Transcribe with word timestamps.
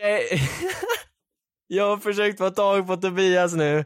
Jag, 1.66 1.88
har 1.88 1.96
försökt 1.96 2.38
få 2.38 2.50
tag 2.50 2.86
på 2.86 2.96
Tobias 2.96 3.54
nu. 3.54 3.84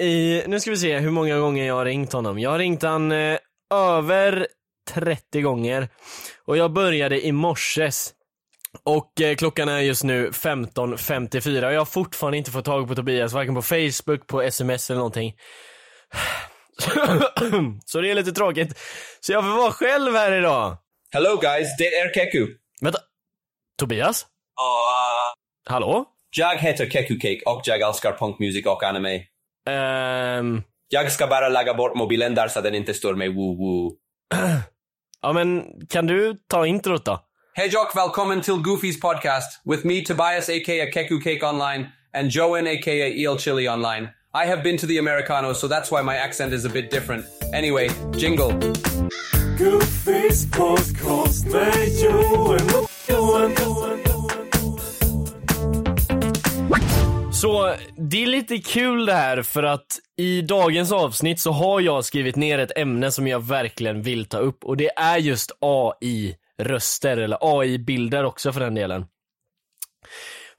I, 0.00 0.42
nu 0.46 0.60
ska 0.60 0.70
vi 0.70 0.76
se 0.76 0.98
hur 0.98 1.10
många 1.10 1.38
gånger 1.38 1.66
jag 1.66 1.74
har 1.74 1.84
ringt 1.84 2.12
honom. 2.12 2.38
Jag 2.38 2.50
har 2.50 2.58
ringt 2.58 2.82
han 2.82 3.12
eh, 3.12 3.38
över 3.74 4.46
30 4.90 5.40
gånger. 5.40 5.88
Och 6.44 6.56
jag 6.56 6.72
började 6.72 7.26
i 7.26 7.32
morses. 7.32 8.14
Och 8.84 9.20
eh, 9.20 9.36
klockan 9.36 9.68
är 9.68 9.80
just 9.80 10.04
nu 10.04 10.30
15.54 10.30 11.66
och 11.66 11.72
jag 11.72 11.80
har 11.80 11.84
fortfarande 11.84 12.38
inte 12.38 12.50
fått 12.50 12.64
tag 12.64 12.88
på 12.88 12.94
Tobias, 12.94 13.32
varken 13.32 13.54
på 13.54 13.62
Facebook, 13.62 14.26
på 14.26 14.42
sms 14.42 14.90
eller 14.90 14.98
någonting. 14.98 15.34
Så 17.84 18.00
det 18.00 18.10
är 18.10 18.14
lite 18.14 18.32
tråkigt. 18.32 18.78
Så 19.20 19.32
jag 19.32 19.42
får 19.42 19.50
vara 19.50 19.72
själv 19.72 20.14
här 20.14 20.32
idag. 20.32 20.76
Hello 21.10 21.36
guys, 21.36 21.68
det 21.78 21.94
är 21.94 22.14
Keku. 22.14 22.46
Vänta. 22.80 22.98
Tobias? 23.78 24.22
Uh, 24.22 25.07
Hallå? 25.68 26.04
jag 26.36 26.56
heter 26.56 26.90
Keku 26.90 27.14
Cake 27.20 27.40
och 27.46 27.62
jag 27.64 27.80
älskar 27.80 28.12
punkmusik 28.12 28.66
och 28.66 28.82
anime. 28.82 29.22
Ehm, 29.70 30.62
Jag 30.88 31.12
ska 31.12 31.26
bara 31.26 31.48
lägga 31.48 31.74
bort 31.74 31.94
mobilen 31.94 32.34
där 32.34 32.48
så 32.48 32.60
den 32.60 32.74
inte 32.74 32.94
står 32.94 33.14
med 33.14 33.28
woo-woo. 33.30 33.92
ja 35.22 35.32
men 35.32 35.64
kan 35.88 36.06
du 36.06 36.34
ta 36.48 36.66
introt 36.66 37.04
då? 37.04 37.20
Hej 37.54 37.70
och 37.76 37.96
välkommen 37.96 38.40
till 38.40 38.54
Goofys 38.54 39.00
podcast 39.00 39.60
with 39.64 39.86
me 39.86 40.00
Tobias 40.00 40.48
aka 40.48 40.92
Keku 40.94 41.20
Cake 41.20 41.46
online 41.46 41.86
and 42.16 42.30
Joen 42.30 42.66
aka 42.66 42.90
Eel 43.06 43.38
Chili 43.38 43.68
online. 43.68 44.08
I 44.44 44.46
have 44.50 44.62
been 44.62 44.78
to 44.78 44.86
the 44.86 44.98
Americano 44.98 45.54
so 45.54 45.68
that's 45.68 45.90
why 45.90 46.02
my 46.02 46.16
accent 46.16 46.52
is 46.52 46.64
a 46.66 46.68
bit 46.68 46.90
different. 46.90 47.24
Anyway, 47.54 47.88
jingle. 48.16 48.52
Goofys 49.58 50.50
podcast 50.50 51.46
med 51.46 51.88
Johan 52.02 52.60
och 52.82 52.90
Johan. 53.08 53.97
Så 57.40 57.74
det 57.96 58.22
är 58.22 58.26
lite 58.26 58.58
kul 58.58 59.06
det 59.06 59.12
här 59.12 59.42
för 59.42 59.62
att 59.62 59.98
i 60.16 60.42
dagens 60.42 60.92
avsnitt 60.92 61.40
så 61.40 61.52
har 61.52 61.80
jag 61.80 62.04
skrivit 62.04 62.36
ner 62.36 62.58
ett 62.58 62.78
ämne 62.78 63.10
som 63.10 63.26
jag 63.26 63.40
verkligen 63.40 64.02
vill 64.02 64.24
ta 64.24 64.38
upp 64.38 64.64
och 64.64 64.76
det 64.76 64.90
är 64.96 65.18
just 65.18 65.52
AI-röster 65.60 67.16
eller 67.16 67.38
AI-bilder 67.40 68.24
också 68.24 68.52
för 68.52 68.60
den 68.60 68.74
delen. 68.74 69.06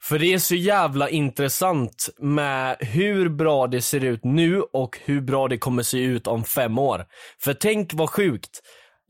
För 0.02 0.18
det 0.18 0.34
är 0.34 0.38
så 0.38 0.54
jävla 0.54 1.08
intressant 1.08 2.08
med 2.18 2.76
hur 2.80 3.28
bra 3.28 3.66
det 3.66 3.82
ser 3.82 4.04
ut 4.04 4.24
nu 4.24 4.60
och 4.60 4.98
hur 5.04 5.20
bra 5.20 5.48
det 5.48 5.58
kommer 5.58 5.82
se 5.82 5.98
ut 5.98 6.26
om 6.26 6.44
fem 6.44 6.78
år. 6.78 7.06
För 7.38 7.54
tänk 7.54 7.94
vad 7.94 8.10
sjukt. 8.10 8.60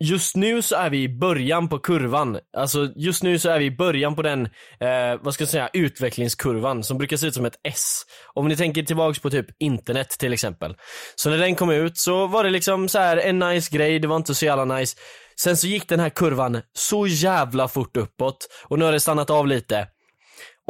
Just 0.05 0.37
nu 0.37 0.63
så 0.63 0.77
är 0.77 0.91
vi 0.91 1.03
i 1.03 1.09
början 1.09 1.69
på 1.69 1.79
kurvan. 1.79 2.39
Alltså 2.57 2.93
just 2.97 3.23
nu 3.23 3.39
så 3.39 3.51
är 3.51 3.59
vi 3.59 3.65
i 3.65 3.77
början 3.77 4.17
på 4.17 4.23
den, 4.23 4.47
eh, 4.81 5.21
vad 5.21 5.35
ska 5.35 5.43
jag 5.43 5.49
säga, 5.49 5.71
utvecklingskurvan 5.73 6.85
som 6.85 6.99
brukar 6.99 7.17
se 7.17 7.27
ut 7.27 7.35
som 7.35 7.45
ett 7.45 7.61
S. 7.69 8.03
Om 8.35 8.49
ni 8.49 8.57
tänker 8.57 8.83
tillbaks 8.83 9.19
på 9.19 9.31
typ 9.31 9.47
internet 9.59 10.09
till 10.09 10.33
exempel. 10.33 10.77
Så 11.15 11.31
när 11.31 11.39
den 11.39 11.55
kom 11.55 11.71
ut 11.71 11.99
så 11.99 12.27
var 12.27 12.45
det 12.45 12.51
liksom 12.51 12.89
så 12.89 12.99
här 12.99 13.17
en 13.17 13.39
nice 13.39 13.77
grej, 13.77 13.99
det 13.99 14.09
var 14.09 14.17
inte 14.17 14.35
så 14.35 14.45
jävla 14.45 14.65
nice. 14.65 14.97
Sen 15.41 15.57
så 15.57 15.67
gick 15.67 15.89
den 15.89 16.01
här 16.01 16.11
kurvan 16.11 16.63
så 16.73 17.07
jävla 17.07 17.69
fort 17.69 17.97
uppåt 17.97 18.49
och 18.69 18.79
nu 18.79 18.85
har 18.85 18.93
det 18.93 19.01
stannat 19.01 19.31
av 19.31 19.47
lite 19.47 19.87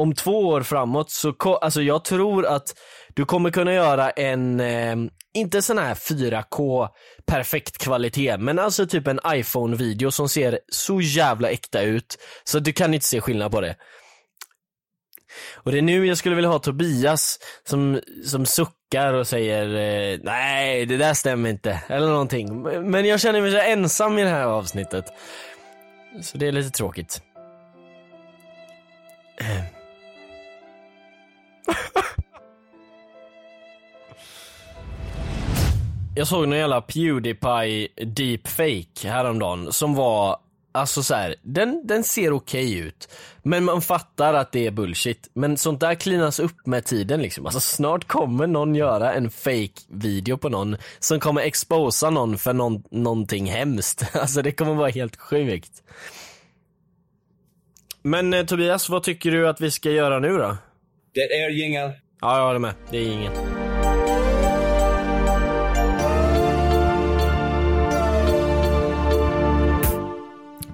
om 0.01 0.13
två 0.13 0.47
år 0.47 0.61
framåt 0.61 1.11
så, 1.11 1.35
alltså 1.61 1.81
jag 1.81 2.05
tror 2.05 2.45
att 2.45 2.63
du 3.15 3.25
kommer 3.25 3.51
kunna 3.51 3.73
göra 3.73 4.09
en, 4.09 4.59
eh, 4.59 4.95
inte 5.33 5.61
sån 5.61 5.77
här 5.77 5.95
4K 5.95 6.89
perfekt 7.25 7.77
kvalitet, 7.77 8.37
men 8.37 8.59
alltså 8.59 8.87
typ 8.87 9.07
en 9.07 9.19
iPhone-video 9.27 10.11
som 10.11 10.29
ser 10.29 10.59
så 10.67 11.01
jävla 11.01 11.49
äkta 11.49 11.81
ut, 11.81 12.17
så 12.43 12.59
du 12.59 12.73
kan 12.73 12.93
inte 12.93 13.05
se 13.05 13.21
skillnad 13.21 13.51
på 13.51 13.61
det. 13.61 13.75
Och 15.53 15.71
det 15.71 15.77
är 15.77 15.81
nu 15.81 16.07
jag 16.07 16.17
skulle 16.17 16.35
vilja 16.35 16.49
ha 16.49 16.59
Tobias 16.59 17.39
som, 17.67 18.01
som 18.25 18.45
suckar 18.45 19.13
och 19.13 19.27
säger 19.27 19.65
eh, 19.65 20.19
nej 20.23 20.85
det 20.85 20.97
där 20.97 21.13
stämmer 21.13 21.49
inte, 21.49 21.81
eller 21.87 22.07
någonting. 22.07 22.61
Men 22.91 23.05
jag 23.05 23.19
känner 23.19 23.41
mig 23.41 23.51
så 23.51 23.57
ensam 23.57 24.17
i 24.17 24.23
det 24.23 24.29
här 24.29 24.45
avsnittet. 24.45 25.05
Så 26.21 26.37
det 26.37 26.47
är 26.47 26.51
lite 26.51 26.69
tråkigt. 26.69 27.21
Eh. 29.37 29.63
Jag 36.15 36.27
såg 36.27 36.47
någon 36.47 36.57
jävla 36.57 36.81
Pewdiepie 36.81 37.87
deepfake 38.05 39.09
häromdagen 39.09 39.73
som 39.73 39.95
var, 39.95 40.37
alltså 40.71 41.03
så 41.03 41.15
här, 41.15 41.35
den, 41.41 41.87
den 41.87 42.03
ser 42.03 42.33
okej 42.33 42.77
ut. 42.77 43.09
Men 43.43 43.63
man 43.63 43.81
fattar 43.81 44.33
att 44.33 44.51
det 44.51 44.67
är 44.67 44.71
bullshit. 44.71 45.29
Men 45.33 45.57
sånt 45.57 45.79
där 45.79 45.95
cleanas 45.95 46.39
upp 46.39 46.65
med 46.67 46.85
tiden 46.85 47.21
liksom. 47.21 47.45
Alltså 47.45 47.59
snart 47.59 48.07
kommer 48.07 48.47
någon 48.47 48.75
göra 48.75 49.13
en 49.13 49.29
fake 49.29 49.81
video 49.87 50.37
på 50.37 50.49
någon 50.49 50.77
som 50.99 51.19
kommer 51.19 51.41
exposa 51.41 52.09
någon 52.09 52.37
för 52.37 52.53
någon, 52.53 52.83
någonting 52.91 53.45
hemskt. 53.45 54.05
Alltså 54.13 54.41
det 54.41 54.51
kommer 54.51 54.73
vara 54.73 54.89
helt 54.89 55.15
sjukt. 55.15 55.83
Men 58.03 58.33
eh, 58.33 58.45
Tobias, 58.45 58.89
vad 58.89 59.03
tycker 59.03 59.31
du 59.31 59.47
att 59.47 59.61
vi 59.61 59.71
ska 59.71 59.91
göra 59.91 60.19
nu 60.19 60.37
då? 60.37 60.57
Det 61.13 61.21
är 61.21 61.49
jingel. 61.49 61.91
Ja, 62.21 62.37
jag 62.37 62.45
håller 62.45 62.59
med. 62.59 62.73
Det 62.91 62.97
är 62.97 63.11
inget. 63.11 63.60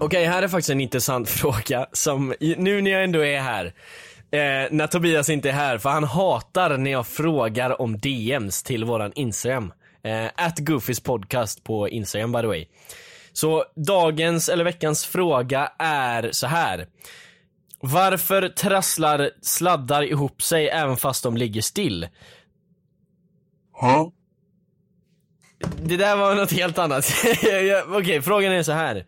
Okej, 0.08 0.26
här 0.26 0.44
är 0.44 0.48
faktiskt 0.48 0.70
en 0.70 0.82
intressant 0.82 1.30
fråga 1.40 1.88
som, 1.92 2.34
nu 2.40 2.82
när 2.82 2.92
jag 2.92 3.04
ändå 3.04 3.26
är 3.26 3.40
här, 3.40 3.66
eh, 4.32 4.72
när 4.72 4.88
Tobias 4.88 5.30
inte 5.30 5.50
är 5.50 5.54
här, 5.54 5.78
för 5.78 5.90
han 5.90 6.04
hatar 6.04 6.78
när 6.78 6.92
jag 6.92 7.08
frågar 7.08 7.82
om 7.82 7.98
DMs 7.98 8.64
till 8.64 8.84
våran 8.84 9.14
Instagram. 9.16 9.74
Eh, 10.04 10.26
at 10.36 10.60
Goofys 10.60 11.00
podcast 11.00 11.64
på 11.64 11.90
Instagram 11.90 12.32
by 12.32 12.42
the 12.42 12.48
way. 12.48 12.66
Så 13.34 13.66
dagens, 13.76 14.50
eller 14.50 14.64
veckans 14.64 15.06
fråga 15.06 15.72
är 15.80 16.32
så 16.32 16.48
här. 16.48 16.88
Varför 17.80 18.50
trasslar 18.50 19.30
sladdar 19.42 20.04
ihop 20.04 20.42
sig 20.42 20.70
även 20.70 20.98
fast 20.98 21.24
de 21.24 21.38
ligger 21.38 21.62
still? 21.62 22.08
Det 25.82 25.98
där 25.98 26.16
var 26.16 26.36
något 26.36 26.52
helt 26.52 26.78
annat. 26.78 27.14
Okej, 27.88 28.22
frågan 28.22 28.54
är 28.54 28.64
så 28.64 28.72
här. 28.72 29.06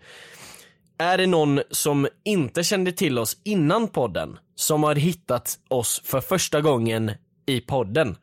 Är 1.02 1.18
det 1.18 1.28
någon 1.28 1.62
som 1.72 2.08
inte 2.26 2.64
kände 2.64 2.92
till 2.92 3.20
oss 3.20 3.38
innan 3.44 3.88
podden, 3.88 4.38
som 4.56 4.84
har 4.84 4.96
hittat 4.96 5.60
oss 5.68 6.02
för 6.06 6.22
första 6.22 6.62
gången 6.62 7.12
i 7.46 7.62
podden? 7.62 8.16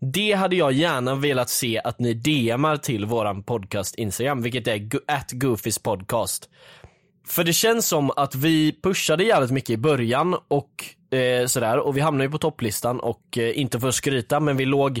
Det 0.00 0.32
hade 0.32 0.56
jag 0.56 0.72
gärna 0.72 1.14
velat 1.14 1.48
se 1.48 1.80
att 1.84 1.98
ni 1.98 2.14
DMar 2.14 2.76
till 2.76 3.06
våran 3.06 3.42
podcast 3.42 3.94
Instagram, 3.94 4.42
vilket 4.42 4.66
är 4.66 4.88
at 5.06 5.32
Goofys 5.32 5.78
podcast. 5.78 6.48
För 7.26 7.44
det 7.44 7.52
känns 7.52 7.88
som 7.88 8.10
att 8.10 8.34
vi 8.34 8.80
pushade 8.82 9.24
jävligt 9.24 9.50
mycket 9.50 9.70
i 9.70 9.76
början 9.76 10.36
och 10.48 10.84
eh, 11.18 11.46
sådär 11.46 11.78
och 11.78 11.96
vi 11.96 12.00
hamnade 12.00 12.24
ju 12.24 12.30
på 12.30 12.38
topplistan 12.38 13.00
och 13.00 13.38
eh, 13.38 13.58
inte 13.58 13.80
för 13.80 13.88
att 13.88 13.94
skryta 13.94 14.40
men 14.40 14.56
vi 14.56 14.64
låg 14.64 15.00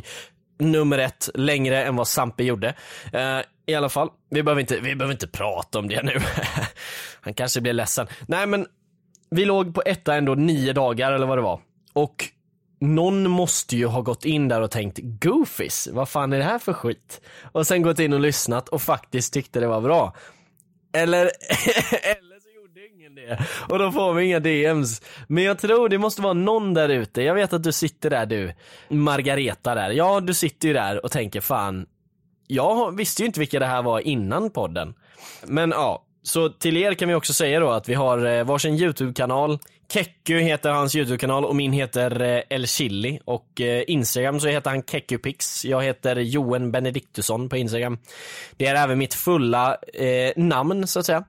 nummer 0.60 0.98
ett 0.98 1.30
längre 1.34 1.84
än 1.84 1.96
vad 1.96 2.08
Sampe 2.08 2.44
gjorde. 2.44 2.74
Eh, 3.12 3.40
I 3.66 3.74
alla 3.74 3.88
fall, 3.88 4.08
vi 4.30 4.42
behöver, 4.42 4.60
inte, 4.60 4.80
vi 4.80 4.96
behöver 4.96 5.12
inte 5.12 5.28
prata 5.28 5.78
om 5.78 5.88
det 5.88 6.02
nu. 6.02 6.20
Han 7.20 7.34
kanske 7.34 7.60
blir 7.60 7.72
ledsen. 7.72 8.06
Nej 8.26 8.46
men, 8.46 8.66
vi 9.30 9.44
låg 9.44 9.74
på 9.74 9.82
etta 9.86 10.14
ändå 10.14 10.34
nio 10.34 10.72
dagar 10.72 11.12
eller 11.12 11.26
vad 11.26 11.38
det 11.38 11.42
var. 11.42 11.60
Och 11.92 12.24
någon 12.80 13.30
måste 13.30 13.76
ju 13.76 13.86
ha 13.86 14.00
gått 14.00 14.24
in 14.24 14.48
där 14.48 14.60
och 14.60 14.70
tänkt 14.70 14.98
Goofies, 15.02 15.88
vad 15.92 16.08
fan 16.08 16.32
är 16.32 16.38
det 16.38 16.44
här 16.44 16.58
för 16.58 16.72
skit? 16.72 17.20
Och 17.52 17.66
sen 17.66 17.82
gått 17.82 17.98
in 17.98 18.12
och 18.12 18.20
lyssnat 18.20 18.68
och 18.68 18.82
faktiskt 18.82 19.32
tyckte 19.32 19.60
det 19.60 19.66
var 19.66 19.80
bra. 19.80 20.16
Eller, 20.92 21.24
eller 22.02 22.29
ingen 23.00 23.14
det. 23.14 23.38
Och 23.68 23.78
då 23.78 23.92
får 23.92 24.14
vi 24.14 24.24
inga 24.24 24.40
DMs. 24.40 25.02
Men 25.28 25.44
jag 25.44 25.58
tror 25.58 25.88
det 25.88 25.98
måste 25.98 26.22
vara 26.22 26.32
någon 26.32 26.74
där 26.74 26.88
ute. 26.88 27.22
Jag 27.22 27.34
vet 27.34 27.52
att 27.52 27.62
du 27.62 27.72
sitter 27.72 28.10
där 28.10 28.26
du, 28.26 28.54
Margareta 28.88 29.74
där. 29.74 29.90
Ja, 29.90 30.20
du 30.20 30.34
sitter 30.34 30.68
ju 30.68 30.74
där 30.74 31.04
och 31.04 31.10
tänker 31.10 31.40
fan, 31.40 31.86
jag 32.46 32.96
visste 32.96 33.22
ju 33.22 33.26
inte 33.26 33.40
vilka 33.40 33.58
det 33.58 33.66
här 33.66 33.82
var 33.82 34.00
innan 34.00 34.50
podden. 34.50 34.94
Men 35.46 35.70
ja, 35.70 36.04
så 36.22 36.48
till 36.48 36.76
er 36.76 36.94
kan 36.94 37.08
vi 37.08 37.14
också 37.14 37.32
säga 37.32 37.60
då 37.60 37.70
att 37.70 37.88
vi 37.88 37.94
har 37.94 38.26
eh, 38.26 38.44
varsin 38.44 38.74
YouTube-kanal. 38.74 39.58
Kekku 39.92 40.38
heter 40.38 40.70
hans 40.70 40.96
YouTube-kanal 40.96 41.44
och 41.44 41.56
min 41.56 41.72
heter 41.72 42.22
eh, 42.22 42.42
El 42.50 42.66
Chili 42.66 43.20
och 43.24 43.60
eh, 43.60 43.82
Instagram 43.86 44.40
så 44.40 44.48
heter 44.48 44.70
han 44.70 44.82
Kekkupix. 44.82 45.64
Jag 45.64 45.82
heter 45.82 46.16
Joen 46.16 46.72
Benediktusson 46.72 47.48
på 47.48 47.56
Instagram. 47.56 47.98
Det 48.56 48.66
är 48.66 48.74
även 48.74 48.98
mitt 48.98 49.14
fulla 49.14 49.76
eh, 49.94 50.32
namn 50.36 50.86
så 50.86 51.00
att 51.00 51.06
säga. 51.06 51.24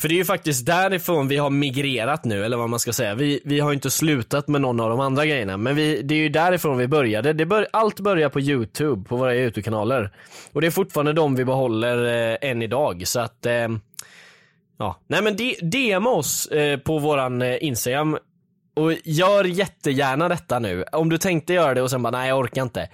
För 0.00 0.08
det 0.08 0.14
är 0.14 0.16
ju 0.16 0.24
faktiskt 0.24 0.66
därifrån 0.66 1.28
vi 1.28 1.36
har 1.36 1.50
migrerat 1.50 2.24
nu, 2.24 2.44
eller 2.44 2.56
vad 2.56 2.70
man 2.70 2.78
ska 2.78 2.92
säga. 2.92 3.14
Vi, 3.14 3.40
vi 3.44 3.60
har 3.60 3.70
ju 3.70 3.74
inte 3.74 3.90
slutat 3.90 4.48
med 4.48 4.60
någon 4.60 4.80
av 4.80 4.90
de 4.90 5.00
andra 5.00 5.26
grejerna, 5.26 5.56
men 5.56 5.76
vi, 5.76 6.02
det 6.02 6.14
är 6.14 6.18
ju 6.18 6.28
därifrån 6.28 6.78
vi 6.78 6.88
började. 6.88 7.32
Det 7.32 7.46
bör, 7.46 7.66
allt 7.72 8.00
börjar 8.00 8.28
på 8.28 8.40
YouTube, 8.40 9.08
på 9.08 9.16
våra 9.16 9.34
YouTube-kanaler. 9.34 10.10
Och 10.52 10.60
det 10.60 10.66
är 10.66 10.70
fortfarande 10.70 11.12
de 11.12 11.34
vi 11.34 11.44
behåller 11.44 12.30
eh, 12.32 12.50
än 12.50 12.62
idag, 12.62 13.02
så 13.06 13.20
att 13.20 13.46
eh, 13.46 13.68
Ja, 14.78 14.96
nej 15.06 15.22
men 15.22 15.36
de, 15.36 15.56
DMa 15.62 16.10
oss 16.10 16.46
eh, 16.46 16.78
på 16.78 16.98
våran 16.98 17.42
eh, 17.42 17.64
Instagram 17.64 18.18
Och 18.76 18.92
gör 19.04 19.44
jättegärna 19.44 20.28
detta 20.28 20.58
nu. 20.58 20.84
Om 20.92 21.08
du 21.08 21.18
tänkte 21.18 21.52
göra 21.52 21.74
det 21.74 21.82
och 21.82 21.90
sen 21.90 22.02
bara, 22.02 22.10
nej 22.10 22.28
jag 22.28 22.38
orkar 22.38 22.62
inte. 22.62 22.88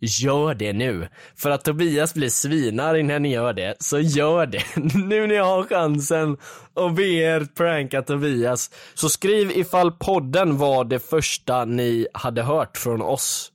Gör 0.00 0.54
det 0.54 0.72
nu. 0.72 1.08
För 1.36 1.50
att 1.50 1.64
Tobias 1.64 2.14
blir 2.14 2.28
svinarg 2.28 3.02
när 3.02 3.18
ni 3.18 3.32
gör 3.32 3.52
det, 3.52 3.74
så 3.78 3.98
gör 3.98 4.46
det. 4.46 4.62
nu 4.94 5.26
när 5.26 5.34
jag 5.34 5.44
har 5.44 5.64
chansen 5.64 6.36
att 6.74 6.94
be 6.94 7.06
er 7.06 7.46
pranka 7.56 8.02
Tobias. 8.02 8.70
Så 8.94 9.08
skriv 9.08 9.50
ifall 9.50 9.92
podden 9.92 10.58
var 10.58 10.84
det 10.84 10.98
första 10.98 11.64
ni 11.64 12.06
hade 12.12 12.42
hört 12.42 12.76
från 12.76 13.02
oss. 13.02 13.52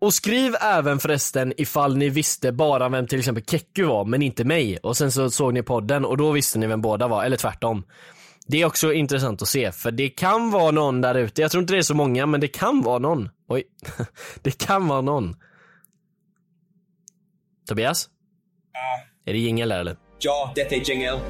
Och 0.00 0.14
skriv 0.14 0.54
även 0.60 0.98
förresten 0.98 1.52
ifall 1.56 1.96
ni 1.96 2.08
visste 2.08 2.52
bara 2.52 2.88
vem 2.88 3.06
till 3.06 3.18
exempel 3.18 3.44
Kekku 3.44 3.84
var, 3.84 4.04
men 4.04 4.22
inte 4.22 4.44
mig. 4.44 4.78
Och 4.82 4.96
sen 4.96 5.12
så 5.12 5.30
såg 5.30 5.54
ni 5.54 5.62
podden 5.62 6.04
och 6.04 6.16
då 6.16 6.30
visste 6.32 6.58
ni 6.58 6.66
vem 6.66 6.80
båda 6.80 7.08
var, 7.08 7.24
eller 7.24 7.36
tvärtom. 7.36 7.84
Det 8.46 8.62
är 8.62 8.66
också 8.66 8.92
intressant 8.92 9.42
att 9.42 9.48
se, 9.48 9.72
för 9.72 9.90
det 9.90 10.08
kan 10.08 10.50
vara 10.50 10.70
någon 10.70 11.00
där 11.00 11.14
ute, 11.14 11.42
jag 11.42 11.50
tror 11.50 11.60
inte 11.60 11.72
det 11.74 11.78
är 11.78 11.82
så 11.82 11.94
många, 11.94 12.26
men 12.26 12.40
det 12.40 12.48
kan 12.48 12.82
vara 12.82 12.98
någon. 12.98 13.28
Oj. 13.48 13.64
det 14.42 14.58
kan 14.58 14.88
vara 14.88 15.00
någon. 15.00 15.36
Tobias? 17.68 18.08
Är 19.24 19.32
det 19.32 19.38
jingel 19.38 19.72
eller? 19.72 19.96
Ja, 20.18 20.52
det 20.54 20.72
är 20.72 20.90
jingle. 20.90 21.20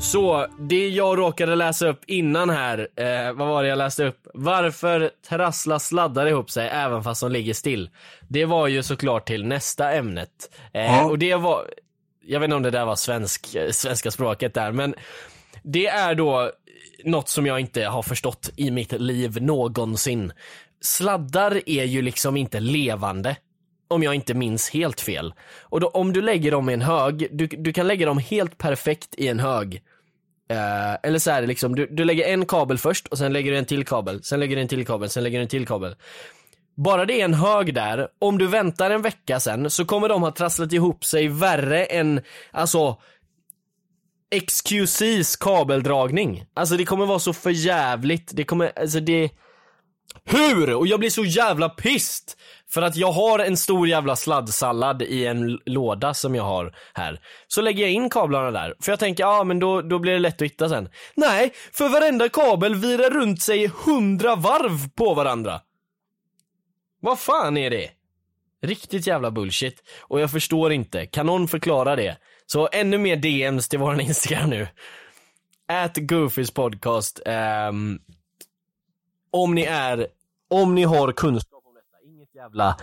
Så, 0.00 0.46
det 0.58 0.88
jag 0.88 1.18
råkade 1.18 1.54
läsa 1.54 1.88
upp 1.88 2.00
innan 2.06 2.50
här, 2.50 2.88
eh, 2.96 3.32
vad 3.32 3.48
var 3.48 3.62
det 3.62 3.68
jag 3.68 3.78
läste 3.78 4.04
upp? 4.04 4.26
Varför 4.34 5.10
trasslar 5.28 5.78
sladdar 5.78 6.26
ihop 6.26 6.50
sig 6.50 6.68
även 6.68 7.02
fast 7.02 7.20
de 7.20 7.32
ligger 7.32 7.54
still? 7.54 7.90
Det 8.28 8.44
var 8.44 8.66
ju 8.66 8.82
såklart 8.82 9.26
till 9.26 9.44
nästa 9.46 9.92
ämnet. 9.92 10.30
Eh, 10.72 10.84
Ja. 10.84 11.04
Och 11.04 11.18
det 11.18 11.34
var, 11.34 11.64
jag 12.26 12.40
vet 12.40 12.44
inte 12.44 12.56
om 12.56 12.62
det 12.62 12.70
där 12.70 12.84
var 12.84 12.96
svensk, 12.96 13.54
eh, 13.54 13.70
svenska 13.70 14.10
språket 14.10 14.54
där, 14.54 14.72
men 14.72 14.94
det 15.62 15.86
är 15.86 16.14
då 16.14 16.50
något 17.06 17.28
som 17.28 17.46
jag 17.46 17.60
inte 17.60 17.84
har 17.84 18.02
förstått 18.02 18.50
i 18.56 18.70
mitt 18.70 18.92
liv 18.92 19.42
någonsin. 19.42 20.32
Sladdar 20.80 21.62
är 21.66 21.84
ju 21.84 22.02
liksom 22.02 22.36
inte 22.36 22.60
levande. 22.60 23.36
Om 23.88 24.02
jag 24.02 24.14
inte 24.14 24.34
minns 24.34 24.70
helt 24.70 25.00
fel. 25.00 25.34
Och 25.62 25.80
då, 25.80 25.88
om 25.88 26.12
du 26.12 26.22
lägger 26.22 26.50
dem 26.50 26.70
i 26.70 26.72
en 26.72 26.82
hög, 26.82 27.28
du, 27.32 27.46
du 27.46 27.72
kan 27.72 27.86
lägga 27.86 28.06
dem 28.06 28.18
helt 28.18 28.58
perfekt 28.58 29.14
i 29.18 29.28
en 29.28 29.40
hög. 29.40 29.82
Eh, 30.50 30.94
eller 31.02 31.18
så 31.18 31.30
är 31.30 31.40
det 31.40 31.46
liksom, 31.46 31.74
du, 31.74 31.86
du 31.86 32.04
lägger 32.04 32.24
en 32.24 32.46
kabel 32.46 32.78
först 32.78 33.06
och 33.06 33.18
sen 33.18 33.32
lägger 33.32 33.52
du 33.52 33.58
en 33.58 33.64
till 33.64 33.84
kabel, 33.84 34.22
sen 34.22 34.40
lägger 34.40 34.56
du 34.56 34.62
en 34.62 34.68
till 34.68 34.86
kabel, 34.86 35.10
sen 35.10 35.22
lägger 35.22 35.38
du 35.38 35.42
en 35.42 35.48
till 35.48 35.66
kabel. 35.66 35.94
Bara 36.76 37.04
det 37.04 37.20
är 37.20 37.24
en 37.24 37.34
hög 37.34 37.74
där, 37.74 38.08
om 38.18 38.38
du 38.38 38.46
väntar 38.46 38.90
en 38.90 39.02
vecka 39.02 39.40
sen 39.40 39.70
så 39.70 39.84
kommer 39.84 40.08
de 40.08 40.22
ha 40.22 40.30
trasslat 40.30 40.72
ihop 40.72 41.04
sig 41.04 41.28
värre 41.28 41.84
än, 41.84 42.20
alltså 42.50 42.96
XQC's 44.40 45.36
kabeldragning. 45.40 46.44
Alltså 46.54 46.76
det 46.76 46.84
kommer 46.84 47.06
vara 47.06 47.18
så 47.18 47.32
förjävligt, 47.32 48.30
det 48.34 48.44
kommer, 48.44 48.78
alltså 48.78 49.00
det 49.00 49.30
hur? 50.24 50.74
Och 50.74 50.86
jag 50.86 51.00
blir 51.00 51.10
så 51.10 51.24
jävla 51.24 51.68
pissed! 51.68 52.32
För 52.70 52.82
att 52.82 52.96
jag 52.96 53.12
har 53.12 53.38
en 53.38 53.56
stor 53.56 53.88
jävla 53.88 54.16
sladdsallad 54.16 55.02
i 55.02 55.26
en 55.26 55.60
låda 55.66 56.14
som 56.14 56.34
jag 56.34 56.42
har 56.42 56.74
här. 56.94 57.20
Så 57.48 57.60
lägger 57.60 57.82
jag 57.82 57.92
in 57.92 58.10
kablarna 58.10 58.50
där, 58.50 58.74
för 58.80 58.92
jag 58.92 58.98
tänker 58.98 59.24
ja 59.24 59.44
men 59.44 59.58
då, 59.58 59.82
då 59.82 59.98
blir 59.98 60.12
det 60.12 60.18
lätt 60.18 60.42
att 60.42 60.46
hitta 60.46 60.68
sen. 60.68 60.88
Nej, 61.14 61.52
för 61.72 61.88
varenda 61.88 62.28
kabel 62.28 62.74
virar 62.74 63.10
runt 63.10 63.42
sig 63.42 63.70
hundra 63.84 64.34
varv 64.34 64.88
på 64.96 65.14
varandra. 65.14 65.60
Vad 67.00 67.18
fan 67.18 67.56
är 67.56 67.70
det? 67.70 67.90
Riktigt 68.62 69.06
jävla 69.06 69.30
bullshit. 69.30 69.82
Och 70.00 70.20
jag 70.20 70.30
förstår 70.30 70.72
inte, 70.72 71.06
kan 71.06 71.26
någon 71.26 71.48
förklara 71.48 71.96
det? 71.96 72.16
Så 72.46 72.68
ännu 72.72 72.98
mer 72.98 73.16
DMs 73.16 73.68
till 73.68 73.78
våran 73.78 74.00
Instagram 74.00 74.50
nu. 74.50 74.68
At 75.68 75.96
Goofys 75.96 76.50
podcast. 76.50 77.20
Um, 77.68 78.00
om 79.30 79.54
ni 79.54 79.62
är, 79.62 80.06
om 80.48 80.74
ni 80.74 80.84
har 80.84 81.12
kunskap 81.12 81.62
om 81.66 81.74
detta, 81.74 82.12
inget 82.12 82.34
jävla 82.34 82.76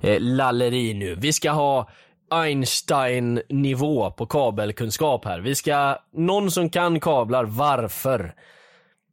eh, 0.00 0.20
lalleri 0.20 0.94
nu. 0.94 1.14
Vi 1.14 1.32
ska 1.32 1.50
ha 1.50 1.90
Einstein-nivå 2.30 4.10
på 4.10 4.26
kabelkunskap 4.26 5.24
här. 5.24 5.40
Vi 5.40 5.54
ska, 5.54 5.98
någon 6.12 6.50
som 6.50 6.70
kan 6.70 7.00
kablar, 7.00 7.44
varför? 7.44 8.34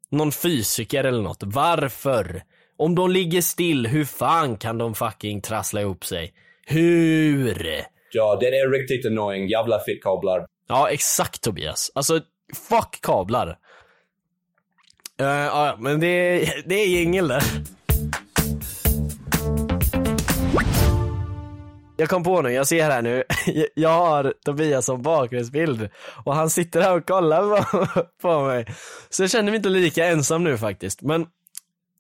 Någon 0.10 0.32
fysiker 0.32 1.04
eller 1.04 1.22
något, 1.22 1.44
varför? 1.44 2.44
Om 2.78 2.96
de 2.96 3.12
ligger 3.12 3.42
still, 3.42 3.88
hur 3.88 4.06
fan 4.06 4.58
kan 4.58 4.78
de 4.78 4.96
fucking 4.96 5.42
trassla 5.42 5.82
ihop 5.82 6.06
sig? 6.06 6.34
Hur? 6.66 7.86
Ja, 8.12 8.38
det 8.40 8.48
är 8.48 8.70
riktigt 8.70 9.06
annoying. 9.06 9.48
Jävla 9.48 9.80
fittkablar. 9.80 10.46
Ja, 10.68 10.90
exakt 10.90 11.42
Tobias. 11.42 11.92
Alltså, 11.96 12.22
fuck 12.70 13.00
kablar. 13.02 13.58
Uh, 15.22 15.28
ja, 15.28 15.76
men 15.80 16.00
det, 16.00 16.40
det 16.66 16.76
är 16.76 16.88
jingel 16.88 17.28
där. 17.28 17.44
Jag 21.98 22.10
kom 22.10 22.24
på 22.24 22.42
nu, 22.42 22.52
jag 22.52 22.68
ser 22.68 22.84
här 22.84 23.02
nu, 23.02 23.24
jag 23.76 23.90
har 23.90 24.34
Tobias 24.46 24.86
som 24.86 25.02
bakgrundsbild 25.02 25.90
och 26.26 26.36
han 26.36 26.50
sitter 26.50 26.82
här 26.82 26.98
och 26.98 27.06
kollar 27.06 27.64
på, 27.64 27.88
på 28.22 28.42
mig. 28.42 28.66
Så 29.10 29.24
jag 29.24 29.32
känner 29.32 29.52
mig 29.52 29.56
inte 29.56 29.70
lika 29.70 30.06
ensam 30.06 30.44
nu 30.44 30.58
faktiskt. 30.58 31.02
Men 31.02 31.28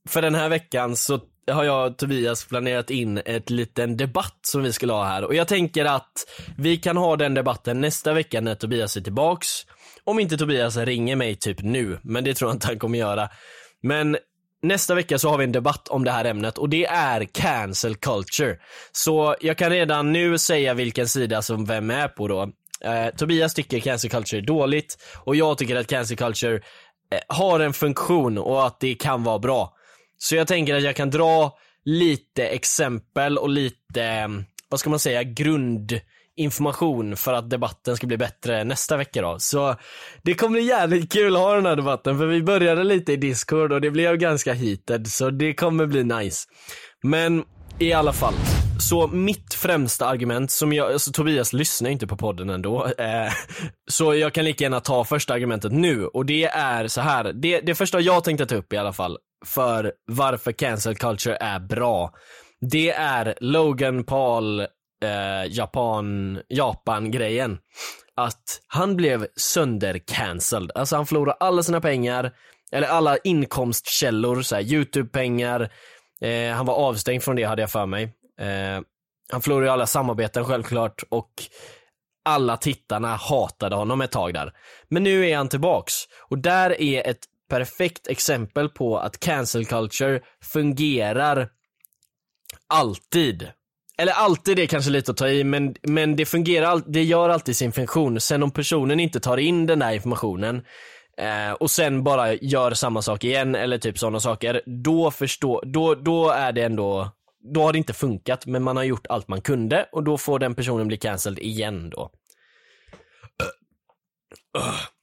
för 0.09 0.21
den 0.21 0.35
här 0.35 0.49
veckan 0.49 0.95
så 0.95 1.19
har 1.51 1.63
jag 1.63 1.92
och 1.92 1.97
Tobias 1.97 2.45
planerat 2.45 2.89
in 2.89 3.21
ett 3.25 3.50
liten 3.50 3.97
debatt 3.97 4.39
som 4.42 4.63
vi 4.63 4.74
skulle 4.74 4.94
ha 4.94 5.06
här 5.06 5.24
och 5.24 5.36
jag 5.36 5.47
tänker 5.47 5.86
att 5.86 6.12
vi 6.57 6.77
kan 6.77 6.97
ha 6.97 7.15
den 7.15 7.33
debatten 7.33 7.81
nästa 7.81 8.13
vecka 8.13 8.42
när 8.42 8.56
Tobias 8.56 8.97
är 8.97 9.01
tillbaks. 9.01 9.47
Om 10.03 10.19
inte 10.19 10.38
Tobias 10.38 10.77
ringer 10.77 11.15
mig 11.15 11.36
typ 11.36 11.62
nu, 11.62 12.00
men 12.03 12.24
det 12.24 12.33
tror 12.33 12.50
jag 12.50 12.56
inte 12.56 12.68
han 12.68 12.80
kommer 12.80 13.00
göra. 13.00 13.30
Men 13.83 14.18
nästa 14.62 14.95
vecka 14.95 15.19
så 15.19 15.30
har 15.30 15.38
vi 15.38 15.44
en 15.44 15.51
debatt 15.51 15.88
om 15.88 16.03
det 16.03 16.12
här 16.12 16.25
ämnet 16.25 16.57
och 16.57 16.69
det 16.69 16.86
är 16.86 17.25
cancel 17.25 17.95
culture. 17.95 18.57
Så 18.91 19.36
jag 19.41 19.57
kan 19.57 19.69
redan 19.69 20.12
nu 20.12 20.38
säga 20.38 20.74
vilken 20.74 21.07
sida 21.07 21.41
som 21.41 21.65
vem 21.65 21.91
är 21.91 22.07
på 22.07 22.27
då. 22.27 22.41
Eh, 22.81 23.15
Tobias 23.18 23.53
tycker 23.53 23.80
cancel 23.80 24.09
culture 24.09 24.41
är 24.41 24.45
dåligt 24.45 24.98
och 25.24 25.36
jag 25.36 25.57
tycker 25.57 25.75
att 25.75 25.88
cancel 25.88 26.18
culture 26.18 26.56
eh, 26.56 27.19
har 27.27 27.59
en 27.59 27.74
funktion 27.74 28.38
och 28.38 28.68
att 28.68 28.80
det 28.80 28.95
kan 28.95 29.24
vara 29.24 29.39
bra. 29.39 29.75
Så 30.17 30.35
jag 30.35 30.47
tänker 30.47 30.75
att 30.75 30.83
jag 30.83 30.95
kan 30.95 31.09
dra 31.09 31.57
lite 31.85 32.47
exempel 32.47 33.38
och 33.38 33.50
lite, 33.50 34.03
mm, 34.03 34.45
vad 34.69 34.79
ska 34.79 34.89
man 34.89 35.00
säga, 35.00 35.23
grundinformation 35.23 37.17
för 37.17 37.33
att 37.33 37.50
debatten 37.50 37.97
ska 37.97 38.07
bli 38.07 38.17
bättre 38.17 38.63
nästa 38.63 38.97
vecka 38.97 39.21
då. 39.21 39.35
Så 39.39 39.75
det 40.23 40.33
kommer 40.33 40.59
bli 40.59 40.67
jävligt 40.67 41.12
kul 41.12 41.36
att 41.36 41.41
ha 41.41 41.55
den 41.55 41.65
här 41.65 41.75
debatten 41.75 42.17
för 42.17 42.25
vi 42.25 42.43
började 42.43 42.84
lite 42.84 43.13
i 43.13 43.15
discord 43.15 43.72
och 43.72 43.81
det 43.81 43.91
blev 43.91 44.17
ganska 44.17 44.53
heated 44.53 45.07
så 45.07 45.29
det 45.29 45.53
kommer 45.53 45.86
bli 45.86 46.03
nice. 46.03 46.48
Men 47.03 47.43
i 47.79 47.93
alla 47.93 48.13
fall. 48.13 48.34
Så 48.79 49.07
mitt 49.07 49.53
främsta 49.53 50.05
argument, 50.05 50.51
som 50.51 50.74
jag, 50.74 50.91
alltså 50.91 51.12
Tobias 51.12 51.53
lyssnar 51.53 51.89
inte 51.89 52.07
på 52.07 52.17
podden 52.17 52.50
ändå, 52.50 52.86
eh, 52.98 53.31
så 53.91 54.15
jag 54.15 54.34
kan 54.34 54.45
lika 54.45 54.63
gärna 54.63 54.79
ta 54.79 55.03
första 55.03 55.34
argumentet 55.34 55.72
nu 55.72 56.05
och 56.05 56.25
det 56.25 56.43
är 56.43 56.88
så 56.88 57.01
här. 57.01 57.34
Det, 57.34 57.60
det 57.60 57.75
första 57.75 58.00
jag 58.00 58.24
tänkte 58.24 58.45
ta 58.45 58.55
upp 58.55 58.74
i 58.74 58.77
alla 58.77 58.93
fall, 58.93 59.17
för 59.45 59.93
varför 60.07 60.51
cancel 60.51 60.95
culture 60.95 61.37
är 61.39 61.59
bra, 61.59 62.13
det 62.61 62.91
är 62.91 63.35
Logan 63.41 64.03
Paul 64.03 64.59
eh, 64.59 65.45
Japan, 65.47 66.39
Japan-grejen. 66.49 67.57
Att 68.15 68.61
han 68.67 68.95
blev 68.95 69.27
sönder-cancelled. 69.35 70.71
Alltså 70.75 70.95
han 70.95 71.05
förlorade 71.05 71.37
alla 71.39 71.63
sina 71.63 71.81
pengar, 71.81 72.31
eller 72.71 72.87
alla 72.87 73.17
inkomstkällor, 73.17 74.41
så 74.41 74.55
här, 74.55 74.63
YouTube-pengar, 74.63 75.71
eh, 76.21 76.51
han 76.51 76.65
var 76.65 76.73
avstängd 76.73 77.23
från 77.23 77.35
det 77.35 77.43
hade 77.43 77.61
jag 77.61 77.71
för 77.71 77.85
mig. 77.85 78.03
Eh, 78.39 78.81
han 79.31 79.41
förlorade 79.41 79.65
ju 79.65 79.71
alla 79.71 79.87
samarbeten 79.87 80.45
självklart 80.45 81.03
och 81.09 81.31
alla 82.25 82.57
tittarna 82.57 83.15
hatade 83.15 83.75
honom 83.75 84.01
ett 84.01 84.11
tag 84.11 84.33
där. 84.33 84.53
Men 84.89 85.03
nu 85.03 85.29
är 85.29 85.37
han 85.37 85.49
tillbaks 85.49 85.93
och 86.29 86.37
där 86.37 86.81
är 86.81 87.07
ett 87.07 87.25
perfekt 87.49 88.07
exempel 88.07 88.69
på 88.69 88.97
att 88.97 89.19
cancel 89.19 89.65
culture 89.65 90.21
fungerar 90.41 91.49
alltid. 92.67 93.47
Eller 93.97 94.13
alltid 94.13 94.59
är 94.59 94.65
kanske 94.65 94.91
lite 94.91 95.11
att 95.11 95.17
ta 95.17 95.27
i, 95.27 95.43
men, 95.43 95.75
men 95.81 96.15
det 96.15 96.25
fungerar, 96.25 96.81
det 96.85 97.03
gör 97.03 97.29
alltid 97.29 97.55
sin 97.55 97.71
funktion. 97.71 98.19
Sen 98.19 98.43
om 98.43 98.51
personen 98.51 98.99
inte 98.99 99.19
tar 99.19 99.37
in 99.37 99.65
den 99.65 99.79
där 99.79 99.91
informationen 99.91 100.65
eh, 101.17 101.51
och 101.51 101.71
sen 101.71 102.03
bara 102.03 102.33
gör 102.33 102.71
samma 102.71 103.01
sak 103.01 103.23
igen 103.23 103.55
eller 103.55 103.77
typ 103.77 103.97
sådana 103.97 104.19
saker, 104.19 104.61
då 104.65 105.11
förstår, 105.11 105.63
då, 105.65 105.95
då 105.95 106.29
är 106.29 106.51
det 106.51 106.63
ändå, 106.63 107.11
då 107.53 107.61
har 107.61 107.71
det 107.71 107.77
inte 107.77 107.93
funkat, 107.93 108.45
men 108.45 108.63
man 108.63 108.77
har 108.77 108.83
gjort 108.83 109.07
allt 109.07 109.27
man 109.27 109.41
kunde 109.41 109.89
och 109.91 110.03
då 110.03 110.17
får 110.17 110.39
den 110.39 110.55
personen 110.55 110.87
bli 110.87 110.97
cancelled 110.97 111.39
igen 111.39 111.89
då. 111.89 112.11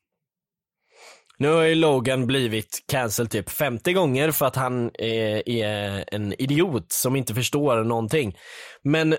Nu 1.43 1.49
har 1.49 1.63
ju 1.63 1.75
Logan 1.75 2.27
blivit 2.27 2.85
cancelled 2.89 3.31
typ 3.31 3.51
50 3.51 3.93
gånger 3.93 4.31
för 4.31 4.47
att 4.47 4.57
han 4.57 4.91
är, 4.95 5.49
är 5.49 6.05
en 6.07 6.43
idiot 6.43 6.93
som 6.93 7.17
inte 7.17 7.35
förstår 7.35 7.85
någonting. 7.85 8.37
Men 8.83 9.17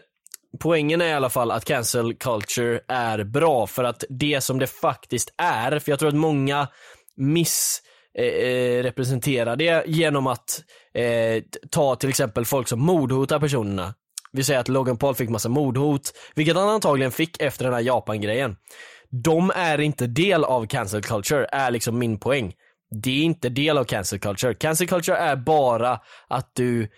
poängen 0.59 1.01
är 1.01 1.05
i 1.05 1.13
alla 1.13 1.29
fall 1.29 1.51
att 1.51 1.65
cancel 1.65 2.13
culture 2.13 2.81
är 2.87 3.23
bra 3.23 3.67
för 3.67 3.83
att 3.83 4.03
det 4.09 4.41
som 4.41 4.59
det 4.59 4.67
faktiskt 4.67 5.33
är, 5.37 5.79
för 5.79 5.91
jag 5.91 5.99
tror 5.99 6.09
att 6.09 6.15
många 6.15 6.67
miss 7.17 7.81
eh, 8.17 8.25
eh 8.25 8.83
representera 8.83 9.55
det 9.55 9.83
genom 9.87 10.27
att 10.27 10.63
eh, 10.93 11.43
ta 11.71 11.95
till 11.95 12.09
exempel 12.09 12.45
folk 12.45 12.67
som 12.67 12.79
mordhotar 12.79 13.39
personerna. 13.39 13.93
Vi 14.31 14.43
säger 14.43 14.59
att 14.59 14.67
Logan 14.67 14.97
Paul 14.97 15.15
fick 15.15 15.29
massa 15.29 15.49
mordhot, 15.49 16.13
vilket 16.35 16.55
han 16.55 16.69
antagligen 16.69 17.11
fick 17.11 17.41
efter 17.41 17.65
den 17.65 17.73
här 17.73 17.81
Japan-grejen. 17.81 18.55
De 19.23 19.51
är 19.55 19.81
inte 19.81 20.07
del 20.07 20.43
av 20.43 20.65
cancel 20.65 21.01
culture, 21.01 21.45
är 21.51 21.71
liksom 21.71 21.99
min 21.99 22.19
poäng. 22.19 22.53
Det 23.03 23.09
är 23.09 23.23
inte 23.23 23.49
del 23.49 23.77
av 23.77 23.83
cancel 23.83 24.19
culture. 24.19 24.53
Cancel 24.53 24.87
culture 24.87 25.17
är 25.17 25.35
bara 25.35 25.99
att 26.27 26.51
du 26.55 26.89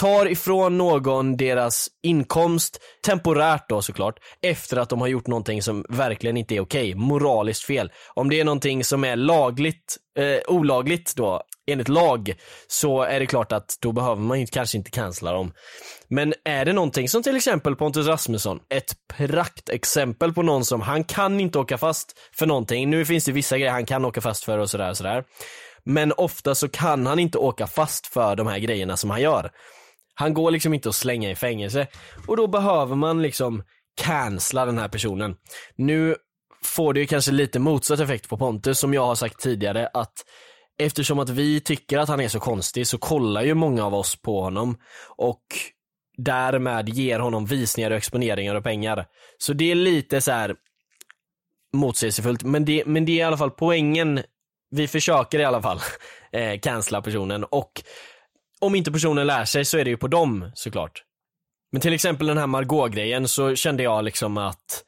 tar 0.00 0.26
ifrån 0.26 0.78
någon 0.78 1.36
deras 1.36 1.88
inkomst, 2.02 2.78
temporärt 3.06 3.68
då 3.68 3.82
såklart, 3.82 4.18
efter 4.42 4.76
att 4.76 4.88
de 4.88 5.00
har 5.00 5.08
gjort 5.08 5.26
någonting 5.26 5.62
som 5.62 5.84
verkligen 5.88 6.36
inte 6.36 6.56
är 6.56 6.60
okej, 6.60 6.94
moraliskt 6.94 7.64
fel. 7.64 7.92
Om 8.14 8.30
det 8.30 8.40
är 8.40 8.44
någonting 8.44 8.84
som 8.84 9.04
är 9.04 9.16
lagligt, 9.16 9.96
eh, 10.18 10.54
olagligt 10.54 11.16
då, 11.16 11.42
enligt 11.66 11.88
lag, 11.88 12.34
så 12.66 13.02
är 13.02 13.20
det 13.20 13.26
klart 13.26 13.52
att 13.52 13.76
då 13.80 13.92
behöver 13.92 14.22
man 14.22 14.40
ju 14.40 14.46
kanske 14.46 14.78
inte 14.78 14.90
cancella 14.90 15.32
dem. 15.32 15.52
Men 16.08 16.34
är 16.44 16.64
det 16.64 16.72
någonting 16.72 17.08
som 17.08 17.22
till 17.22 17.36
exempel 17.36 17.76
Pontus 17.76 18.06
Rasmusson, 18.06 18.60
ett 18.74 18.92
praktexempel 19.08 20.32
på 20.32 20.42
någon 20.42 20.64
som, 20.64 20.80
han 20.80 21.04
kan 21.04 21.40
inte 21.40 21.58
åka 21.58 21.78
fast 21.78 22.18
för 22.34 22.46
någonting. 22.46 22.90
Nu 22.90 23.04
finns 23.04 23.24
det 23.24 23.32
vissa 23.32 23.58
grejer 23.58 23.72
han 23.72 23.86
kan 23.86 24.04
åka 24.04 24.20
fast 24.20 24.44
för 24.44 24.58
och 24.58 24.70
sådär, 24.70 24.94
sådär. 24.94 25.24
Men 25.84 26.12
ofta 26.12 26.54
så 26.54 26.68
kan 26.68 27.06
han 27.06 27.18
inte 27.18 27.38
åka 27.38 27.66
fast 27.66 28.06
för 28.06 28.36
de 28.36 28.46
här 28.46 28.58
grejerna 28.58 28.96
som 28.96 29.10
han 29.10 29.20
gör. 29.20 29.50
Han 30.14 30.34
går 30.34 30.50
liksom 30.50 30.74
inte 30.74 30.88
att 30.88 30.94
slänga 30.94 31.30
i 31.30 31.34
fängelse. 31.34 31.86
Och 32.26 32.36
då 32.36 32.46
behöver 32.46 32.96
man 32.96 33.22
liksom 33.22 33.62
cancella 34.02 34.66
den 34.66 34.78
här 34.78 34.88
personen. 34.88 35.36
Nu 35.76 36.16
får 36.64 36.94
det 36.94 37.00
ju 37.00 37.06
kanske 37.06 37.32
lite 37.32 37.58
motsatt 37.58 38.00
effekt 38.00 38.28
på 38.28 38.36
Pontus 38.36 38.78
som 38.78 38.94
jag 38.94 39.06
har 39.06 39.14
sagt 39.14 39.40
tidigare 39.40 39.88
att 39.94 40.12
eftersom 40.86 41.18
att 41.18 41.28
vi 41.28 41.60
tycker 41.60 41.98
att 41.98 42.08
han 42.08 42.20
är 42.20 42.28
så 42.28 42.40
konstig 42.40 42.86
så 42.86 42.98
kollar 42.98 43.42
ju 43.42 43.54
många 43.54 43.84
av 43.84 43.94
oss 43.94 44.16
på 44.16 44.42
honom 44.42 44.76
och 45.16 45.42
därmed 46.16 46.88
ger 46.88 47.18
honom 47.18 47.46
visningar 47.46 47.90
och 47.90 47.96
exponeringar 47.96 48.54
och 48.54 48.64
pengar. 48.64 49.06
Så 49.38 49.52
det 49.52 49.70
är 49.70 49.74
lite 49.74 50.20
så 50.20 50.32
här 50.32 50.54
motsägelsefullt 51.72 52.42
men 52.42 52.64
det, 52.64 52.82
men 52.86 53.04
det 53.04 53.12
är 53.12 53.16
i 53.16 53.22
alla 53.22 53.36
fall 53.36 53.50
poängen. 53.50 54.22
Vi 54.70 54.88
försöker 54.88 55.38
i 55.38 55.44
alla 55.44 55.62
fall 55.62 55.80
eh, 56.32 56.60
cancella 56.60 57.02
personen 57.02 57.44
och 57.44 57.82
om 58.60 58.74
inte 58.74 58.92
personen 58.92 59.26
lär 59.26 59.44
sig 59.44 59.64
så 59.64 59.78
är 59.78 59.84
det 59.84 59.90
ju 59.90 59.96
på 59.96 60.08
dem 60.08 60.50
såklart. 60.54 61.04
Men 61.72 61.80
till 61.80 61.92
exempel 61.92 62.26
den 62.26 62.38
här 62.38 62.46
Margot-grejen 62.46 63.28
så 63.28 63.54
kände 63.54 63.82
jag 63.82 64.04
liksom 64.04 64.36
att 64.36 64.84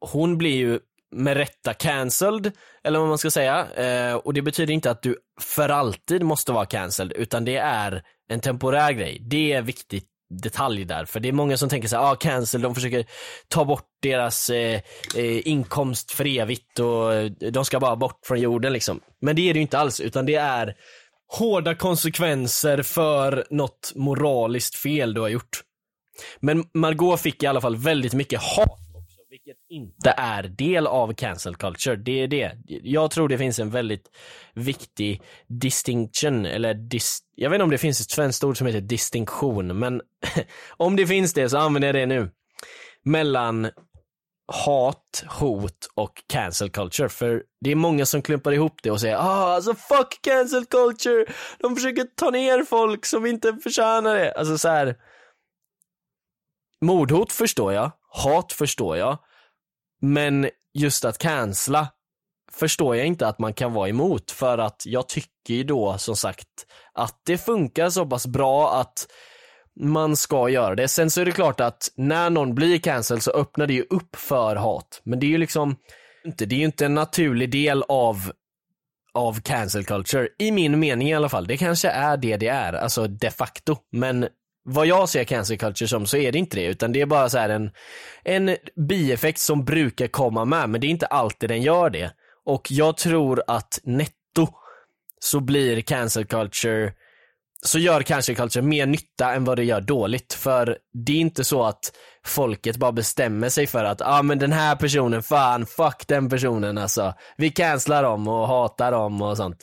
hon 0.00 0.38
blir 0.38 0.56
ju 0.56 0.80
med 1.14 1.36
rätta 1.36 1.74
cancelled, 1.74 2.52
eller 2.84 2.98
vad 2.98 3.08
man 3.08 3.18
ska 3.18 3.30
säga. 3.30 3.66
Eh, 3.74 4.14
och 4.14 4.34
det 4.34 4.42
betyder 4.42 4.74
inte 4.74 4.90
att 4.90 5.02
du 5.02 5.16
för 5.40 5.68
alltid 5.68 6.22
måste 6.22 6.52
vara 6.52 6.66
cancelled, 6.66 7.12
utan 7.16 7.44
det 7.44 7.56
är 7.56 8.02
en 8.28 8.40
temporär 8.40 8.92
grej. 8.92 9.18
Det 9.20 9.52
är 9.52 9.62
viktigt 9.62 10.04
detalj 10.30 10.84
där, 10.84 11.04
för 11.04 11.20
det 11.20 11.28
är 11.28 11.32
många 11.32 11.56
som 11.56 11.68
tänker 11.68 11.88
så 11.88 11.96
här, 11.96 12.12
ah, 12.12 12.16
cancel, 12.16 12.62
de 12.62 12.74
försöker 12.74 13.06
ta 13.48 13.64
bort 13.64 13.88
deras 14.02 14.50
eh, 14.50 14.80
eh 15.16 15.48
inkomst 15.48 16.12
för 16.12 16.26
evigt 16.26 16.78
och 16.78 17.14
eh, 17.14 17.30
de 17.30 17.64
ska 17.64 17.80
bara 17.80 17.96
bort 17.96 18.20
från 18.26 18.40
jorden 18.40 18.72
liksom. 18.72 19.00
Men 19.20 19.36
det 19.36 19.48
är 19.48 19.54
det 19.54 19.58
ju 19.58 19.62
inte 19.62 19.78
alls, 19.78 20.00
utan 20.00 20.26
det 20.26 20.34
är 20.34 20.74
hårda 21.38 21.74
konsekvenser 21.74 22.82
för 22.82 23.46
något 23.50 23.92
moraliskt 23.94 24.74
fel 24.74 25.14
du 25.14 25.20
har 25.20 25.28
gjort. 25.28 25.62
Men 26.40 26.64
Margot 26.74 27.20
fick 27.20 27.42
i 27.42 27.46
alla 27.46 27.60
fall 27.60 27.76
väldigt 27.76 28.14
mycket 28.14 28.40
hat 28.40 28.85
inte 29.68 30.14
är 30.16 30.42
del 30.42 30.86
av 30.86 31.14
cancel 31.14 31.56
culture. 31.56 31.96
Det 31.96 32.22
är 32.22 32.28
det. 32.28 32.52
Jag 32.66 33.10
tror 33.10 33.28
det 33.28 33.38
finns 33.38 33.58
en 33.58 33.70
väldigt 33.70 34.10
viktig 34.54 35.22
distinction, 35.46 36.46
eller 36.46 36.74
dis 36.74 37.18
jag 37.34 37.50
vet 37.50 37.56
inte 37.56 37.64
om 37.64 37.70
det 37.70 37.78
finns 37.78 38.00
ett 38.00 38.10
svenskt 38.10 38.44
ord 38.44 38.58
som 38.58 38.66
heter 38.66 38.80
distinktion, 38.80 39.78
men 39.78 40.00
om 40.76 40.96
det 40.96 41.06
finns 41.06 41.32
det 41.32 41.48
så 41.48 41.58
använder 41.58 41.88
jag 41.88 41.94
det 41.94 42.06
nu. 42.06 42.30
Mellan 43.04 43.70
hat, 44.52 45.24
hot 45.28 45.88
och 45.94 46.22
cancel 46.26 46.70
culture. 46.70 47.08
För 47.08 47.42
det 47.60 47.70
är 47.70 47.74
många 47.74 48.06
som 48.06 48.22
klumpar 48.22 48.52
ihop 48.52 48.80
det 48.82 48.90
och 48.90 49.00
säger 49.00 49.16
ah, 49.16 49.54
alltså 49.54 49.74
fuck 49.74 50.18
cancel 50.22 50.64
culture. 50.66 51.26
De 51.58 51.76
försöker 51.76 52.04
ta 52.04 52.30
ner 52.30 52.64
folk 52.64 53.06
som 53.06 53.26
inte 53.26 53.58
förtjänar 53.62 54.14
det. 54.14 54.32
Alltså 54.32 54.58
så 54.58 54.68
här. 54.68 54.96
Mordhot 56.80 57.32
förstår 57.32 57.72
jag, 57.72 57.92
hat 58.08 58.52
förstår 58.52 58.96
jag. 58.96 59.18
Men 60.00 60.48
just 60.74 61.04
att 61.04 61.18
cancella 61.18 61.88
förstår 62.52 62.96
jag 62.96 63.06
inte 63.06 63.28
att 63.28 63.38
man 63.38 63.54
kan 63.54 63.72
vara 63.72 63.88
emot 63.88 64.30
för 64.30 64.58
att 64.58 64.82
jag 64.86 65.08
tycker 65.08 65.54
ju 65.54 65.64
då 65.64 65.98
som 65.98 66.16
sagt 66.16 66.48
att 66.92 67.20
det 67.26 67.38
funkar 67.38 67.90
så 67.90 68.06
pass 68.06 68.26
bra 68.26 68.80
att 68.80 69.06
man 69.80 70.16
ska 70.16 70.48
göra 70.48 70.74
det. 70.74 70.88
Sen 70.88 71.10
så 71.10 71.20
är 71.20 71.24
det 71.24 71.32
klart 71.32 71.60
att 71.60 71.88
när 71.96 72.30
någon 72.30 72.54
blir 72.54 72.78
cancelled 72.78 73.22
så 73.22 73.30
öppnar 73.30 73.66
det 73.66 73.74
ju 73.74 73.86
upp 73.90 74.16
för 74.16 74.56
hat. 74.56 75.00
Men 75.04 75.20
det 75.20 75.26
är 75.26 75.30
ju 75.30 75.38
liksom 75.38 75.76
inte, 76.24 76.46
det 76.46 76.54
är 76.54 76.58
ju 76.58 76.64
inte 76.64 76.86
en 76.86 76.94
naturlig 76.94 77.50
del 77.50 77.82
av 77.88 78.32
av 79.14 79.40
cancel 79.40 79.84
culture, 79.84 80.28
i 80.38 80.50
min 80.50 80.78
mening 80.78 81.08
i 81.08 81.14
alla 81.14 81.28
fall. 81.28 81.46
Det 81.46 81.56
kanske 81.56 81.88
är 81.88 82.16
det 82.16 82.36
det 82.36 82.48
är, 82.48 82.72
alltså 82.72 83.06
de 83.06 83.30
facto. 83.30 83.76
Men 83.92 84.28
vad 84.66 84.86
jag 84.86 85.08
ser 85.08 85.24
cancel 85.24 85.58
culture 85.58 85.88
som 85.88 86.06
så 86.06 86.16
är 86.16 86.32
det 86.32 86.38
inte 86.38 86.56
det, 86.56 86.64
utan 86.64 86.92
det 86.92 87.00
är 87.00 87.06
bara 87.06 87.28
så 87.28 87.38
en, 87.38 87.70
en 88.24 88.56
bieffekt 88.88 89.38
som 89.38 89.64
brukar 89.64 90.06
komma 90.06 90.44
med, 90.44 90.70
men 90.70 90.80
det 90.80 90.86
är 90.86 90.90
inte 90.90 91.06
alltid 91.06 91.50
den 91.50 91.62
gör 91.62 91.90
det. 91.90 92.12
Och 92.44 92.66
jag 92.70 92.96
tror 92.96 93.42
att 93.46 93.80
netto 93.84 94.48
så 95.20 95.40
blir 95.40 95.80
cancel 95.80 96.24
culture 96.24 96.92
så 97.62 97.78
gör 97.78 98.02
cancel 98.02 98.36
culture 98.36 98.66
mer 98.66 98.86
nytta 98.86 99.34
än 99.34 99.44
vad 99.44 99.56
det 99.56 99.64
gör 99.64 99.80
dåligt. 99.80 100.32
För 100.32 100.78
det 101.06 101.12
är 101.12 101.16
inte 101.16 101.44
så 101.44 101.64
att 101.64 101.92
folket 102.24 102.76
bara 102.76 102.92
bestämmer 102.92 103.48
sig 103.48 103.66
för 103.66 103.84
att, 103.84 104.00
ja 104.00 104.18
ah, 104.18 104.22
men 104.22 104.38
den 104.38 104.52
här 104.52 104.76
personen, 104.76 105.22
fan, 105.22 105.66
fuck 105.66 106.04
den 106.08 106.28
personen 106.28 106.78
alltså. 106.78 107.14
Vi 107.36 107.50
cancelar 107.50 108.02
dem 108.02 108.28
och 108.28 108.48
hatar 108.48 108.92
dem 108.92 109.22
och 109.22 109.36
sånt. 109.36 109.58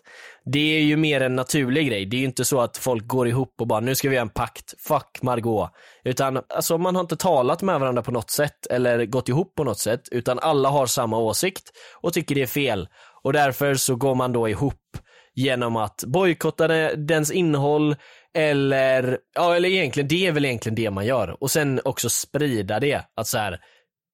Det 0.45 0.77
är 0.77 0.81
ju 0.81 0.97
mer 0.97 1.21
en 1.21 1.35
naturlig 1.35 1.87
grej. 1.87 2.05
Det 2.05 2.17
är 2.17 2.19
ju 2.19 2.25
inte 2.25 2.45
så 2.45 2.61
att 2.61 2.77
folk 2.77 3.07
går 3.07 3.27
ihop 3.27 3.55
och 3.61 3.67
bara, 3.67 3.79
nu 3.79 3.95
ska 3.95 4.09
vi 4.09 4.15
göra 4.15 4.21
en 4.21 4.29
pakt, 4.29 4.73
fuck 4.81 5.21
Margot. 5.21 5.69
Utan 6.03 6.41
alltså 6.49 6.77
man 6.77 6.95
har 6.95 7.01
inte 7.01 7.15
talat 7.15 7.61
med 7.61 7.79
varandra 7.79 8.01
på 8.01 8.11
något 8.11 8.29
sätt 8.29 8.65
eller 8.65 9.05
gått 9.05 9.29
ihop 9.29 9.55
på 9.55 9.63
något 9.63 9.79
sätt, 9.79 10.01
utan 10.11 10.39
alla 10.39 10.69
har 10.69 10.85
samma 10.85 11.17
åsikt 11.17 11.71
och 12.01 12.13
tycker 12.13 12.35
det 12.35 12.41
är 12.41 12.47
fel. 12.47 12.87
Och 13.23 13.33
därför 13.33 13.75
så 13.75 13.95
går 13.95 14.15
man 14.15 14.33
då 14.33 14.49
ihop 14.49 14.97
genom 15.35 15.75
att 15.75 16.03
bojkotta 16.07 16.67
dens 16.95 17.31
innehåll 17.31 17.95
eller, 18.33 19.17
ja 19.35 19.55
eller 19.55 19.69
egentligen, 19.69 20.07
det 20.07 20.27
är 20.27 20.31
väl 20.31 20.45
egentligen 20.45 20.75
det 20.75 20.91
man 20.91 21.05
gör. 21.05 21.43
Och 21.43 21.51
sen 21.51 21.81
också 21.85 22.09
sprida 22.09 22.79
det, 22.79 23.01
att 23.15 23.27
så 23.27 23.37
här, 23.37 23.59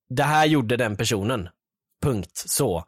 det 0.09 0.23
här 0.23 0.45
gjorde 0.45 0.77
den 0.77 0.97
personen. 0.97 1.49
Punkt. 2.03 2.31
Så. 2.33 2.83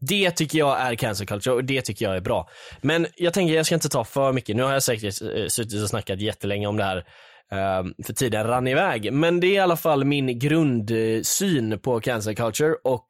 Det 0.00 0.30
tycker 0.30 0.58
jag 0.58 0.80
är 0.80 0.94
cancel 0.94 1.26
culture 1.26 1.54
och 1.54 1.64
det 1.64 1.82
tycker 1.82 2.04
jag 2.04 2.16
är 2.16 2.20
bra. 2.20 2.48
Men 2.80 3.06
jag 3.16 3.34
tänker 3.34 3.54
jag 3.54 3.66
ska 3.66 3.74
inte 3.74 3.88
ta 3.88 4.04
för 4.04 4.32
mycket, 4.32 4.56
nu 4.56 4.62
har 4.62 4.72
jag 4.72 4.82
säkert 4.82 5.22
eh, 5.22 5.46
suttit 5.48 5.82
och 5.82 5.88
snackat 5.88 6.20
jättelänge 6.20 6.66
om 6.66 6.76
det 6.76 6.84
här 6.84 7.04
ehm, 7.52 7.94
för 8.06 8.12
tiden 8.12 8.46
rann 8.46 8.66
iväg. 8.66 9.12
Men 9.12 9.40
det 9.40 9.46
är 9.46 9.52
i 9.52 9.58
alla 9.58 9.76
fall 9.76 10.04
min 10.04 10.38
grundsyn 10.38 11.78
på 11.78 12.00
cancel 12.00 12.36
culture 12.36 12.74
och 12.84 13.06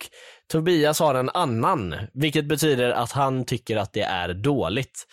Tobias 0.52 1.00
har 1.00 1.14
en 1.14 1.30
annan, 1.30 1.94
vilket 2.14 2.44
betyder 2.44 2.90
att 2.90 3.12
han 3.12 3.44
tycker 3.44 3.76
att 3.76 3.92
det 3.92 4.02
är 4.02 4.34
dåligt. 4.34 5.06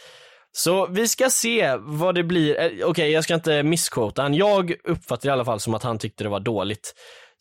Så 0.56 0.88
vi 0.88 1.08
ska 1.08 1.30
se 1.30 1.76
vad 1.80 2.16
det 2.16 2.24
blir. 2.24 2.60
Eh, 2.60 2.66
okej, 2.66 2.86
okay, 2.86 3.10
jag 3.10 3.24
ska 3.24 3.34
inte 3.34 3.64
missquota 3.64 4.22
han. 4.22 4.34
Jag 4.34 4.74
uppfattar 4.84 5.30
i 5.30 5.32
alla 5.32 5.46
fall 5.46 5.60
som 5.60 5.74
att 5.74 5.84
han 5.84 5.98
tyckte 5.98 6.24
det 6.24 6.30
var 6.30 6.40
dåligt. 6.40 6.94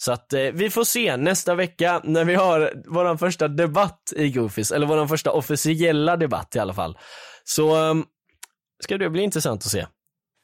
Så 0.05 0.13
att 0.13 0.33
eh, 0.33 0.41
vi 0.41 0.71
får 0.71 0.85
se 0.85 1.17
nästa 1.17 1.55
vecka 1.55 2.01
när 2.05 2.25
vi 2.25 2.35
har 2.35 2.73
vår 2.87 3.17
första 3.17 3.49
debatt 3.49 4.13
i 4.17 4.31
Goofies, 4.31 4.71
eller 4.73 4.87
vår 4.87 5.07
första 5.07 5.31
officiella 5.31 6.17
debatt 6.17 6.57
i 6.57 6.59
alla 6.59 6.75
fall. 6.75 6.99
Så 7.45 7.77
um, 7.77 8.05
ska 8.85 8.99
det 8.99 9.11
bli 9.11 9.23
intressant 9.23 9.63
att 9.65 9.71
se. 9.71 9.87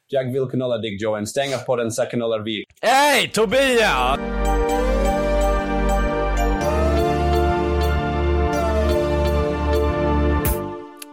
Jag 0.07 0.33
vill 0.33 0.45
knulla 0.45 0.77
dig 0.77 1.03
Johan. 1.03 1.27
Stänga 1.27 1.57
på 1.57 1.75
den 1.75 1.91
så 1.91 2.05
knullar 2.05 2.39
vi. 2.39 2.63
Hej 2.81 3.29
Tobias! 3.29 4.19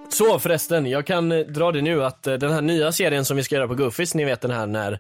Så 0.08 0.38
förresten, 0.38 0.86
jag 0.86 1.06
kan 1.06 1.32
eh, 1.32 1.38
dra 1.38 1.72
det 1.72 1.82
nu 1.82 2.04
att 2.04 2.26
eh, 2.26 2.34
den 2.34 2.52
här 2.52 2.62
nya 2.62 2.92
serien 2.92 3.24
som 3.24 3.36
vi 3.36 3.42
ska 3.42 3.54
göra 3.54 3.68
på 3.68 3.74
Goofies, 3.74 4.14
ni 4.14 4.24
vet 4.24 4.40
den 4.40 4.50
här 4.50 4.66
när 4.66 4.98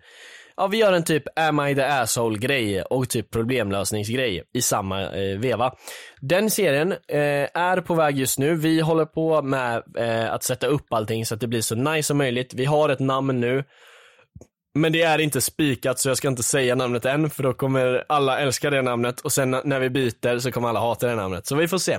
Ja, 0.56 0.66
vi 0.66 0.76
gör 0.76 0.92
en 0.92 1.04
typ 1.04 1.22
Am 1.36 1.60
I 1.60 1.74
the 1.74 1.82
asshole 1.82 2.38
grej 2.38 2.82
och 2.82 3.08
typ 3.08 3.30
problemlösningsgrej 3.30 4.42
i 4.52 4.62
samma 4.62 5.02
eh, 5.02 5.38
veva. 5.38 5.72
Den 6.20 6.50
serien 6.50 6.92
eh, 6.92 7.48
är 7.54 7.80
på 7.80 7.94
väg 7.94 8.18
just 8.18 8.38
nu. 8.38 8.54
Vi 8.54 8.80
håller 8.80 9.04
på 9.04 9.42
med 9.42 9.82
eh, 9.98 10.32
att 10.32 10.42
sätta 10.42 10.66
upp 10.66 10.92
allting 10.92 11.26
så 11.26 11.34
att 11.34 11.40
det 11.40 11.46
blir 11.46 11.60
så 11.60 11.74
nice 11.74 12.06
som 12.06 12.18
möjligt. 12.18 12.54
Vi 12.54 12.64
har 12.64 12.88
ett 12.88 13.00
namn 13.00 13.40
nu 13.40 13.64
men 14.76 14.92
det 14.92 15.02
är 15.02 15.18
inte 15.18 15.40
spikat 15.40 15.98
så 15.98 16.08
jag 16.08 16.16
ska 16.16 16.28
inte 16.28 16.42
säga 16.42 16.74
namnet 16.74 17.04
än 17.04 17.30
för 17.30 17.42
då 17.42 17.54
kommer 17.54 18.04
alla 18.08 18.40
älska 18.40 18.70
det 18.70 18.82
namnet 18.82 19.20
och 19.20 19.32
sen 19.32 19.50
när 19.64 19.80
vi 19.80 19.90
byter 19.90 20.38
så 20.38 20.52
kommer 20.52 20.68
alla 20.68 20.80
hata 20.80 21.06
det 21.06 21.14
namnet. 21.14 21.46
Så 21.46 21.56
vi 21.56 21.68
får 21.68 21.78
se 21.78 21.92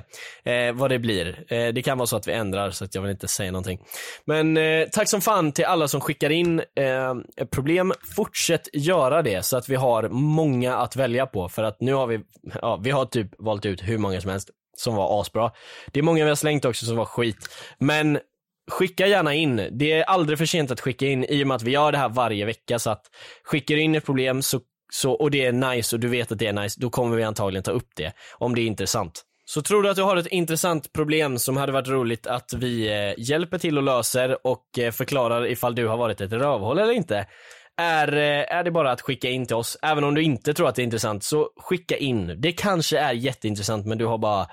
eh, 0.43 0.73
vad 0.73 0.91
det 0.91 0.99
blir. 0.99 1.53
Eh, 1.53 1.73
det 1.73 1.81
kan 1.81 1.97
vara 1.97 2.07
så 2.07 2.17
att 2.17 2.27
vi 2.27 2.31
ändrar 2.31 2.71
så 2.71 2.85
att 2.85 2.95
jag 2.95 3.01
vill 3.01 3.11
inte 3.11 3.27
säga 3.27 3.51
någonting. 3.51 3.79
Men 4.25 4.57
eh, 4.57 4.87
tack 4.91 5.09
som 5.09 5.21
fan 5.21 5.51
till 5.51 5.65
alla 5.65 5.87
som 5.87 6.01
skickar 6.01 6.29
in 6.29 6.59
eh, 6.59 7.45
problem. 7.51 7.93
Fortsätt 8.15 8.69
göra 8.73 9.21
det 9.21 9.45
så 9.45 9.57
att 9.57 9.69
vi 9.69 9.75
har 9.75 10.09
många 10.09 10.77
att 10.77 10.95
välja 10.95 11.25
på 11.25 11.49
för 11.49 11.63
att 11.63 11.81
nu 11.81 11.93
har 11.93 12.07
vi, 12.07 12.19
ja 12.61 12.79
vi 12.83 12.91
har 12.91 13.05
typ 13.05 13.31
valt 13.37 13.65
ut 13.65 13.81
hur 13.83 13.97
många 13.97 14.21
som 14.21 14.31
helst 14.31 14.49
som 14.77 14.95
var 14.95 15.21
asbra. 15.21 15.51
Det 15.91 15.99
är 15.99 16.03
många 16.03 16.23
vi 16.23 16.29
har 16.29 16.35
slängt 16.35 16.65
också 16.65 16.85
som 16.85 16.97
var 16.97 17.05
skit. 17.05 17.49
Men 17.79 18.19
skicka 18.71 19.07
gärna 19.07 19.33
in. 19.33 19.69
Det 19.71 19.91
är 19.91 20.03
aldrig 20.03 20.37
för 20.37 20.45
sent 20.45 20.71
att 20.71 20.79
skicka 20.79 21.05
in 21.07 21.23
i 21.23 21.43
och 21.43 21.47
med 21.47 21.55
att 21.55 21.63
vi 21.63 21.71
gör 21.71 21.91
det 21.91 21.97
här 21.97 22.09
varje 22.09 22.45
vecka 22.45 22.79
så 22.79 22.89
att 22.89 23.05
skickar 23.43 23.75
du 23.75 23.81
in 23.81 23.95
ett 23.95 24.05
problem 24.05 24.41
så, 24.41 24.59
så, 24.93 25.11
och 25.11 25.31
det 25.31 25.45
är 25.45 25.51
nice 25.51 25.95
och 25.95 25.99
du 25.99 26.07
vet 26.07 26.31
att 26.31 26.39
det 26.39 26.47
är 26.47 26.53
nice, 26.53 26.79
då 26.81 26.89
kommer 26.89 27.15
vi 27.15 27.23
antagligen 27.23 27.63
ta 27.63 27.71
upp 27.71 27.89
det. 27.95 28.13
Om 28.33 28.55
det 28.55 28.61
är 28.61 28.65
intressant. 28.65 29.23
Så 29.45 29.61
tror 29.61 29.83
du 29.83 29.89
att 29.89 29.95
du 29.95 30.03
har 30.03 30.17
ett 30.17 30.27
intressant 30.27 30.93
problem 30.93 31.39
som 31.39 31.57
hade 31.57 31.71
varit 31.71 31.87
roligt 31.87 32.27
att 32.27 32.53
vi 32.53 32.87
eh, 32.87 33.13
hjälper 33.17 33.57
till 33.57 33.77
och 33.77 33.83
löser 33.83 34.47
och 34.47 34.79
eh, 34.79 34.91
förklarar 34.91 35.47
ifall 35.47 35.75
du 35.75 35.87
har 35.87 35.97
varit 35.97 36.21
ett 36.21 36.31
rövhål 36.31 36.79
eller 36.79 36.93
inte. 36.93 37.25
Är, 37.77 38.13
eh, 38.13 38.57
är 38.57 38.63
det 38.63 38.71
bara 38.71 38.91
att 38.91 39.01
skicka 39.01 39.29
in 39.29 39.45
till 39.45 39.55
oss. 39.55 39.77
Även 39.81 40.03
om 40.03 40.15
du 40.15 40.23
inte 40.23 40.53
tror 40.53 40.67
att 40.67 40.75
det 40.75 40.81
är 40.81 40.83
intressant, 40.83 41.23
så 41.23 41.49
skicka 41.57 41.97
in. 41.97 42.41
Det 42.41 42.51
kanske 42.51 42.99
är 42.99 43.13
jätteintressant 43.13 43.85
men 43.85 43.97
du 43.97 44.05
har 44.05 44.17
bara 44.17 44.47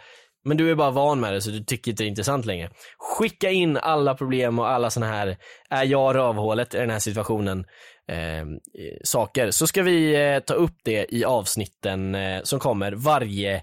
men 0.45 0.57
du 0.57 0.71
är 0.71 0.75
bara 0.75 0.91
van 0.91 1.21
med 1.21 1.33
det 1.33 1.41
så 1.41 1.51
du 1.51 1.65
tycker 1.65 1.91
inte 1.91 2.03
det 2.03 2.07
är 2.07 2.11
intressant 2.11 2.47
längre. 2.47 2.71
Skicka 2.99 3.51
in 3.51 3.77
alla 3.77 4.15
problem 4.15 4.59
och 4.59 4.69
alla 4.69 4.91
såna 4.91 5.07
här, 5.07 5.37
är 5.71 5.85
jag 5.85 6.15
rövhålet 6.15 6.75
i 6.75 6.79
den 6.79 6.91
här 6.91 6.99
situationen, 6.99 7.65
ehm, 8.13 8.49
eh, 8.53 8.99
saker. 9.05 9.51
Så 9.51 9.67
ska 9.67 9.83
vi 9.83 10.15
eh, 10.15 10.39
ta 10.39 10.55
upp 10.55 10.77
det 10.85 11.15
i 11.15 11.25
avsnitten 11.25 12.15
eh, 12.15 12.43
som 12.43 12.59
kommer 12.59 12.93
varje, 12.93 13.63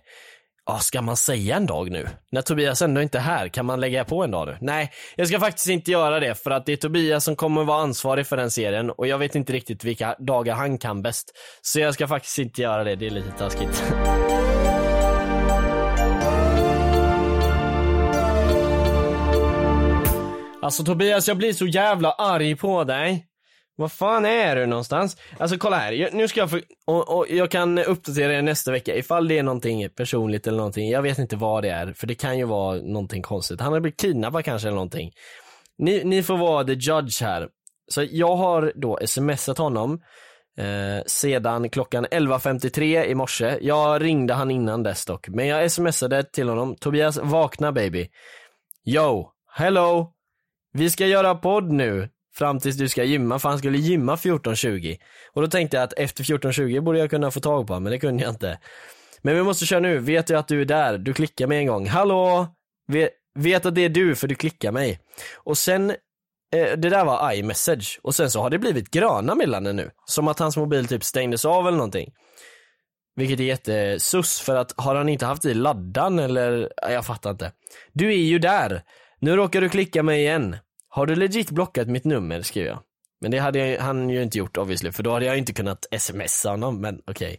ja 0.65 0.79
ska 0.79 1.01
man 1.01 1.17
säga 1.17 1.55
en 1.55 1.65
dag 1.65 1.91
nu? 1.91 2.07
När 2.31 2.41
Tobias 2.41 2.81
ändå 2.81 3.01
inte 3.01 3.17
är 3.17 3.21
här, 3.21 3.47
kan 3.47 3.65
man 3.65 3.79
lägga 3.79 4.05
på 4.05 4.23
en 4.23 4.31
dag 4.31 4.47
nu? 4.47 4.57
Nej, 4.61 4.91
jag 5.15 5.27
ska 5.27 5.39
faktiskt 5.39 5.69
inte 5.69 5.91
göra 5.91 6.19
det 6.19 6.35
för 6.35 6.51
att 6.51 6.65
det 6.65 6.73
är 6.73 6.77
Tobias 6.77 7.23
som 7.23 7.35
kommer 7.35 7.63
vara 7.63 7.81
ansvarig 7.81 8.27
för 8.27 8.37
den 8.37 8.51
serien 8.51 8.89
och 8.89 9.07
jag 9.07 9.17
vet 9.17 9.35
inte 9.35 9.53
riktigt 9.53 9.83
vilka 9.83 10.15
dagar 10.19 10.55
han 10.55 10.77
kan 10.77 11.01
bäst. 11.01 11.31
Så 11.61 11.79
jag 11.79 11.93
ska 11.93 12.07
faktiskt 12.07 12.37
inte 12.39 12.61
göra 12.61 12.83
det, 12.83 12.95
det 12.95 13.05
är 13.05 13.11
lite 13.11 13.31
taskigt. 13.31 13.83
Alltså 20.71 20.83
Tobias, 20.83 21.27
jag 21.27 21.37
blir 21.37 21.53
så 21.53 21.67
jävla 21.67 22.11
arg 22.11 22.55
på 22.55 22.83
dig. 22.83 23.27
Vad 23.75 23.91
fan 23.91 24.25
är 24.25 24.55
du 24.55 24.65
någonstans? 24.65 25.17
Alltså 25.37 25.57
kolla 25.57 25.77
här, 25.77 25.91
jag, 25.91 26.13
nu 26.13 26.27
ska 26.27 26.39
jag 26.39 26.49
för, 26.49 26.61
och, 26.85 27.17
och 27.17 27.25
jag 27.29 27.51
kan 27.51 27.79
uppdatera 27.79 28.33
er 28.33 28.41
nästa 28.41 28.71
vecka 28.71 28.95
ifall 28.95 29.27
det 29.27 29.37
är 29.37 29.43
någonting 29.43 29.89
personligt 29.89 30.47
eller 30.47 30.57
någonting. 30.57 30.89
Jag 30.89 31.01
vet 31.01 31.17
inte 31.17 31.35
vad 31.35 31.63
det 31.63 31.69
är, 31.69 31.93
för 31.93 32.07
det 32.07 32.15
kan 32.15 32.37
ju 32.37 32.45
vara 32.45 32.75
någonting 32.75 33.21
konstigt. 33.21 33.61
Han 33.61 33.73
har 33.73 33.79
blivit 33.79 33.99
kidnappad 33.99 34.45
kanske 34.45 34.67
eller 34.67 34.75
någonting. 34.75 35.11
Ni, 35.77 36.03
ni 36.03 36.23
får 36.23 36.37
vara 36.37 36.63
the 36.63 36.73
judge 36.73 37.21
här. 37.21 37.47
Så 37.87 38.05
jag 38.11 38.35
har 38.35 38.73
då 38.75 38.99
smsat 39.05 39.57
honom 39.57 40.01
eh, 40.57 41.05
sedan 41.05 41.69
klockan 41.69 42.05
11.53 42.05 43.05
i 43.05 43.15
morse. 43.15 43.57
Jag 43.61 44.03
ringde 44.03 44.33
han 44.33 44.51
innan 44.51 44.83
dess 44.83 45.05
dock, 45.05 45.27
men 45.27 45.47
jag 45.47 45.71
smsade 45.71 46.23
till 46.23 46.49
honom. 46.49 46.75
Tobias, 46.75 47.17
vakna 47.17 47.71
baby. 47.71 48.09
Yo, 48.85 49.31
hello. 49.55 50.13
Vi 50.73 50.89
ska 50.89 51.07
göra 51.07 51.35
podd 51.35 51.71
nu 51.71 52.09
fram 52.35 52.59
tills 52.59 52.77
du 52.77 52.89
ska 52.89 53.03
gymma, 53.03 53.39
för 53.39 53.49
han 53.49 53.57
skulle 53.57 53.77
gymma 53.77 54.15
14.20. 54.15 54.97
Och 55.33 55.41
då 55.41 55.47
tänkte 55.47 55.77
jag 55.77 55.83
att 55.83 55.93
efter 55.93 56.23
14.20 56.23 56.81
borde 56.81 56.99
jag 56.99 57.09
kunna 57.09 57.31
få 57.31 57.39
tag 57.39 57.67
på 57.67 57.73
honom, 57.73 57.83
men 57.83 57.91
det 57.91 57.99
kunde 57.99 58.23
jag 58.23 58.31
inte. 58.31 58.59
Men 59.21 59.35
vi 59.35 59.43
måste 59.43 59.65
köra 59.65 59.79
nu, 59.79 59.97
vet 59.99 60.27
du 60.27 60.37
att 60.37 60.47
du 60.47 60.61
är 60.61 60.65
där? 60.65 60.97
Du 60.97 61.13
klickar 61.13 61.47
mig 61.47 61.57
en 61.57 61.67
gång. 61.67 61.87
Hallå? 61.87 62.47
Vet, 62.87 63.09
vet 63.35 63.65
att 63.65 63.75
det 63.75 63.81
är 63.81 63.89
du 63.89 64.15
för 64.15 64.27
du 64.27 64.35
klickar 64.35 64.71
mig. 64.71 64.99
Och 65.35 65.57
sen, 65.57 65.89
eh, 65.89 66.77
det 66.77 66.89
där 66.89 67.05
var 67.05 67.33
iMessage. 67.33 67.99
Och 68.03 68.15
sen 68.15 68.31
så 68.31 68.41
har 68.41 68.49
det 68.49 68.59
blivit 68.59 68.91
gröna 68.91 69.35
meddelanden 69.35 69.75
nu. 69.75 69.91
Som 70.05 70.27
att 70.27 70.39
hans 70.39 70.57
mobil 70.57 70.87
typ 70.87 71.03
stängdes 71.03 71.45
av 71.45 71.67
eller 71.67 71.77
någonting. 71.77 72.13
Vilket 73.15 73.39
är 73.39 73.43
jättesus 73.43 74.39
för 74.39 74.55
att 74.55 74.73
har 74.77 74.95
han 74.95 75.09
inte 75.09 75.25
haft 75.25 75.45
i 75.45 75.53
laddan 75.53 76.19
eller, 76.19 76.73
jag 76.81 77.05
fattar 77.05 77.29
inte. 77.31 77.51
Du 77.93 78.07
är 78.13 78.17
ju 78.17 78.39
där. 78.39 78.83
Nu 79.21 79.35
råkar 79.35 79.61
du 79.61 79.69
klicka 79.69 80.03
mig 80.03 80.19
igen. 80.19 80.57
Har 80.89 81.05
du 81.05 81.15
legit 81.15 81.51
blockat 81.51 81.87
mitt 81.87 82.05
nummer? 82.05 82.41
skriver 82.41 82.69
jag. 82.69 82.79
Men 83.21 83.31
det 83.31 83.37
hade 83.37 83.59
jag, 83.59 83.79
han 83.79 84.09
ju 84.09 84.23
inte 84.23 84.37
gjort 84.37 84.57
obviously, 84.57 84.91
för 84.91 85.03
då 85.03 85.13
hade 85.13 85.25
jag 85.25 85.37
inte 85.37 85.53
kunnat 85.53 85.85
smsa 85.99 86.49
honom, 86.49 86.81
men 86.81 87.01
okej. 87.07 87.27
Okay. 87.27 87.37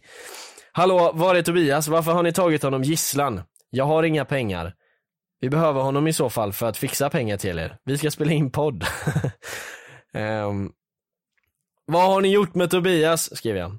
Hallå, 0.71 1.11
var 1.13 1.35
är 1.35 1.41
Tobias? 1.41 1.87
Varför 1.87 2.11
har 2.11 2.23
ni 2.23 2.33
tagit 2.33 2.63
honom 2.63 2.83
gisslan? 2.83 3.41
Jag 3.69 3.85
har 3.85 4.03
inga 4.03 4.25
pengar. 4.25 4.75
Vi 5.39 5.49
behöver 5.49 5.81
honom 5.81 6.07
i 6.07 6.13
så 6.13 6.29
fall 6.29 6.53
för 6.53 6.65
att 6.65 6.77
fixa 6.77 7.09
pengar 7.09 7.37
till 7.37 7.59
er. 7.59 7.77
Vi 7.83 7.97
ska 7.97 8.11
spela 8.11 8.31
in 8.31 8.51
podd. 8.51 8.85
um, 10.13 10.73
vad 11.85 12.07
har 12.07 12.21
ni 12.21 12.31
gjort 12.31 12.55
med 12.55 12.69
Tobias? 12.71 13.37
skriver 13.37 13.59
jag. 13.59 13.77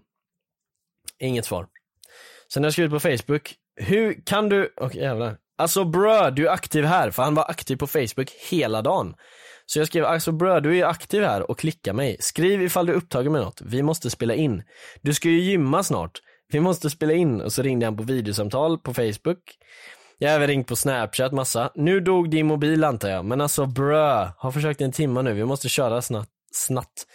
Inget 1.19 1.45
svar. 1.45 1.67
Sen 2.53 2.62
har 2.62 2.67
jag 2.67 2.73
skrivit 2.73 2.93
på 2.93 3.01
Facebook. 3.01 3.55
Hur 3.77 4.27
kan 4.27 4.49
du, 4.49 4.67
och 4.77 4.87
okay, 4.87 5.01
jävlar. 5.01 5.37
Alltså 5.59 5.85
brö, 5.85 6.31
du 6.31 6.47
är 6.49 6.53
aktiv 6.53 6.85
här, 6.85 7.11
för 7.11 7.23
han 7.23 7.35
var 7.35 7.51
aktiv 7.51 7.77
på 7.77 7.87
Facebook 7.87 8.31
hela 8.51 8.83
dagen. 8.83 9.14
Så 9.67 9.79
jag 9.79 9.87
skrev, 9.87 10.05
alltså 10.05 10.33
brö, 10.33 10.61
du 10.61 10.79
är 10.79 10.85
aktiv 10.85 11.23
här 11.23 11.51
och 11.51 11.59
klicka 11.59 11.93
mig. 11.93 12.17
Skriv 12.21 12.62
ifall 12.62 12.87
du 12.87 12.93
är 12.93 12.97
upptagen 12.97 13.33
med 13.33 13.40
något, 13.40 13.61
vi 13.64 13.83
måste 13.83 14.11
spela 14.11 14.35
in. 14.35 14.62
Du 15.03 15.14
ska 15.14 15.29
ju 15.29 15.40
gymma 15.40 15.83
snart, 15.83 16.21
vi 16.53 16.61
måste 16.61 16.90
spela 16.90 17.12
in. 17.12 17.40
Och 17.40 17.53
så 17.53 17.62
ringde 17.62 17.87
han 17.87 17.97
på 17.97 18.03
videosamtal 18.03 18.79
på 18.79 18.95
Facebook. 18.95 19.38
Jag 20.19 20.29
har 20.29 20.37
även 20.37 20.49
ringt 20.49 20.67
på 20.67 20.77
snapchat 20.77 21.33
massa. 21.33 21.71
Nu 21.75 22.01
dog 22.01 22.31
din 22.31 22.47
mobil 22.47 22.85
antar 22.85 23.09
jag, 23.09 23.25
men 23.25 23.40
alltså 23.40 23.67
brö, 23.67 24.29
har 24.38 24.51
försökt 24.51 24.81
en 24.81 24.93
timme 24.93 25.23
nu, 25.23 25.33
vi 25.33 25.45
måste 25.45 25.69
köra 25.69 26.03
snabbt. 26.03 26.31
snatt. 26.53 27.07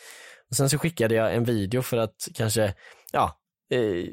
Och 0.49 0.55
sen 0.55 0.69
så 0.69 0.77
skickade 0.77 1.15
jag 1.15 1.35
en 1.35 1.43
video 1.43 1.81
för 1.81 1.97
att 1.97 2.27
kanske, 2.33 2.73
ja, 3.11 3.39
eh, 3.71 4.05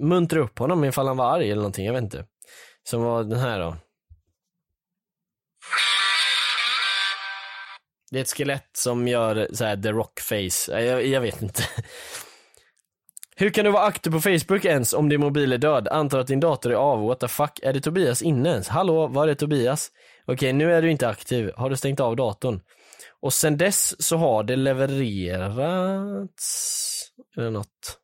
muntra 0.00 0.40
upp 0.40 0.58
honom 0.58 0.84
ifall 0.84 1.06
han 1.06 1.16
var 1.16 1.36
arg 1.36 1.44
eller 1.44 1.62
någonting, 1.62 1.86
jag 1.86 1.92
vet 1.92 2.02
inte. 2.02 2.24
Som 2.84 3.02
var 3.02 3.24
den 3.24 3.38
här 3.38 3.60
då. 3.60 3.76
Det 8.10 8.18
är 8.18 8.22
ett 8.22 8.36
skelett 8.36 8.70
som 8.72 9.08
gör 9.08 9.48
så 9.52 9.64
här 9.64 9.76
the 9.76 9.92
rock 9.92 10.20
face. 10.20 10.80
Jag, 10.80 11.06
jag 11.06 11.20
vet 11.20 11.42
inte. 11.42 11.62
Hur 13.36 13.50
kan 13.50 13.64
du 13.64 13.70
vara 13.70 13.84
aktiv 13.84 14.10
på 14.10 14.20
Facebook 14.20 14.64
ens 14.64 14.92
om 14.92 15.08
din 15.08 15.20
mobil 15.20 15.52
är 15.52 15.58
död? 15.58 15.88
Antar 15.88 16.18
att 16.18 16.26
din 16.26 16.40
dator 16.40 16.72
är 16.72 16.76
av. 16.76 17.06
What 17.06 17.20
the 17.20 17.28
fuck? 17.28 17.60
Är 17.62 17.72
det 17.72 17.80
Tobias 17.80 18.22
inne 18.22 18.48
ens? 18.48 18.68
Hallå, 18.68 19.06
var 19.06 19.28
är 19.28 19.34
Tobias? 19.34 19.90
Okej, 20.26 20.52
nu 20.52 20.74
är 20.74 20.82
du 20.82 20.90
inte 20.90 21.08
aktiv. 21.08 21.52
Har 21.56 21.70
du 21.70 21.76
stängt 21.76 22.00
av 22.00 22.16
datorn? 22.16 22.60
Och 23.20 23.32
sen 23.32 23.56
dess 23.56 24.02
så 24.06 24.16
har 24.16 24.42
det 24.42 24.56
levererats 24.56 25.90
eller 27.36 27.50
något. 27.50 27.99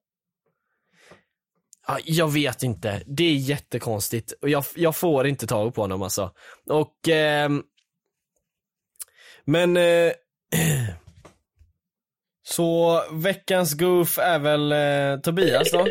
Jag 2.05 2.33
vet 2.33 2.63
inte. 2.63 3.03
Det 3.07 3.25
är 3.25 3.35
jättekonstigt. 3.35 4.33
Och 4.43 4.49
jag, 4.49 4.65
jag 4.75 4.97
får 4.97 5.27
inte 5.27 5.47
tag 5.47 5.75
på 5.75 5.81
honom 5.81 6.03
alltså. 6.03 6.31
Och... 6.71 7.09
Eh, 7.09 7.51
men... 9.45 9.77
Eh, 9.77 10.13
så 12.47 13.03
veckans 13.11 13.75
goof 13.75 14.19
är 14.19 14.39
väl 14.39 14.73
eh, 14.73 15.21
Tobias 15.21 15.73
då? 15.73 15.87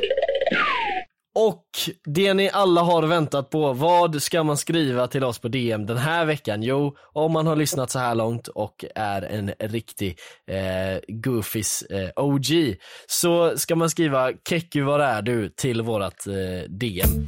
Och 1.37 1.65
det 2.05 2.33
ni 2.33 2.49
alla 2.49 2.81
har 2.81 3.03
väntat 3.03 3.49
på, 3.49 3.73
vad 3.73 4.23
ska 4.23 4.43
man 4.43 4.57
skriva 4.57 5.07
till 5.07 5.23
oss 5.23 5.39
på 5.39 5.47
DM 5.47 5.85
den 5.85 5.97
här 5.97 6.25
veckan? 6.25 6.63
Jo, 6.63 6.95
om 7.13 7.31
man 7.31 7.47
har 7.47 7.55
lyssnat 7.55 7.91
så 7.91 7.99
här 7.99 8.15
långt 8.15 8.47
och 8.47 8.85
är 8.95 9.21
en 9.21 9.51
riktig 9.59 10.19
eh, 10.47 10.99
Goofys 11.07 11.81
eh, 11.81 12.09
OG 12.15 12.77
så 13.07 13.57
ska 13.57 13.75
man 13.75 13.89
skriva 13.89 14.31
Kekku 14.49 14.81
var 14.81 14.99
är 14.99 15.21
du 15.21 15.49
till 15.49 15.81
vårat 15.81 16.27
eh, 16.27 16.69
DM. 16.69 17.27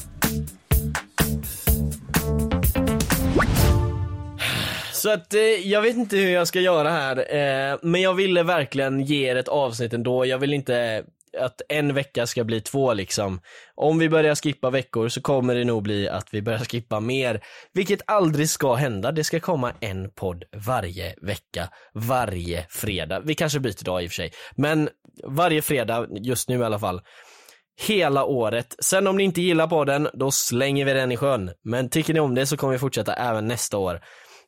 Så 4.93 5.13
att 5.13 5.33
eh, 5.33 5.41
jag 5.41 5.81
vet 5.81 5.95
inte 5.95 6.17
hur 6.17 6.29
jag 6.29 6.47
ska 6.47 6.59
göra 6.59 6.89
här, 6.89 7.17
eh, 7.17 7.77
men 7.81 8.01
jag 8.01 8.13
ville 8.13 8.43
verkligen 8.43 8.99
ge 8.99 9.29
er 9.29 9.35
ett 9.35 9.47
avsnitt 9.47 9.93
ändå. 9.93 10.25
Jag 10.25 10.37
vill 10.37 10.53
inte 10.53 11.03
att 11.37 11.61
en 11.69 11.93
vecka 11.93 12.27
ska 12.27 12.43
bli 12.43 12.61
två 12.61 12.93
liksom. 12.93 13.41
Om 13.75 13.99
vi 13.99 14.09
börjar 14.09 14.35
skippa 14.35 14.69
veckor 14.69 15.09
så 15.09 15.21
kommer 15.21 15.55
det 15.55 15.63
nog 15.63 15.83
bli 15.83 16.09
att 16.09 16.27
vi 16.31 16.41
börjar 16.41 16.59
skippa 16.59 16.99
mer, 16.99 17.43
vilket 17.73 18.01
aldrig 18.07 18.49
ska 18.49 18.73
hända. 18.73 19.11
Det 19.11 19.23
ska 19.23 19.39
komma 19.39 19.73
en 19.79 20.11
podd 20.11 20.43
varje 20.55 21.15
vecka, 21.21 21.69
varje 21.93 22.65
fredag. 22.69 23.19
Vi 23.19 23.35
kanske 23.35 23.59
byter 23.59 23.83
dag 23.83 24.03
i 24.03 24.07
och 24.07 24.11
för 24.11 24.15
sig, 24.15 24.31
men 24.55 24.89
varje 25.23 25.61
fredag 25.61 26.07
just 26.11 26.49
nu 26.49 26.59
i 26.59 26.63
alla 26.63 26.79
fall. 26.79 27.01
Hela 27.87 28.25
året. 28.25 28.75
Sen 28.79 29.07
om 29.07 29.17
ni 29.17 29.23
inte 29.23 29.41
gillar 29.41 29.67
podden, 29.67 30.09
då 30.13 30.31
slänger 30.31 30.85
vi 30.85 30.93
den 30.93 31.11
i 31.11 31.17
sjön. 31.17 31.51
Men 31.63 31.89
tycker 31.89 32.13
ni 32.13 32.19
om 32.19 32.35
det 32.35 32.45
så 32.45 32.57
kommer 32.57 32.73
vi 32.73 32.79
fortsätta 32.79 33.13
även 33.13 33.47
nästa 33.47 33.77
år. 33.77 34.01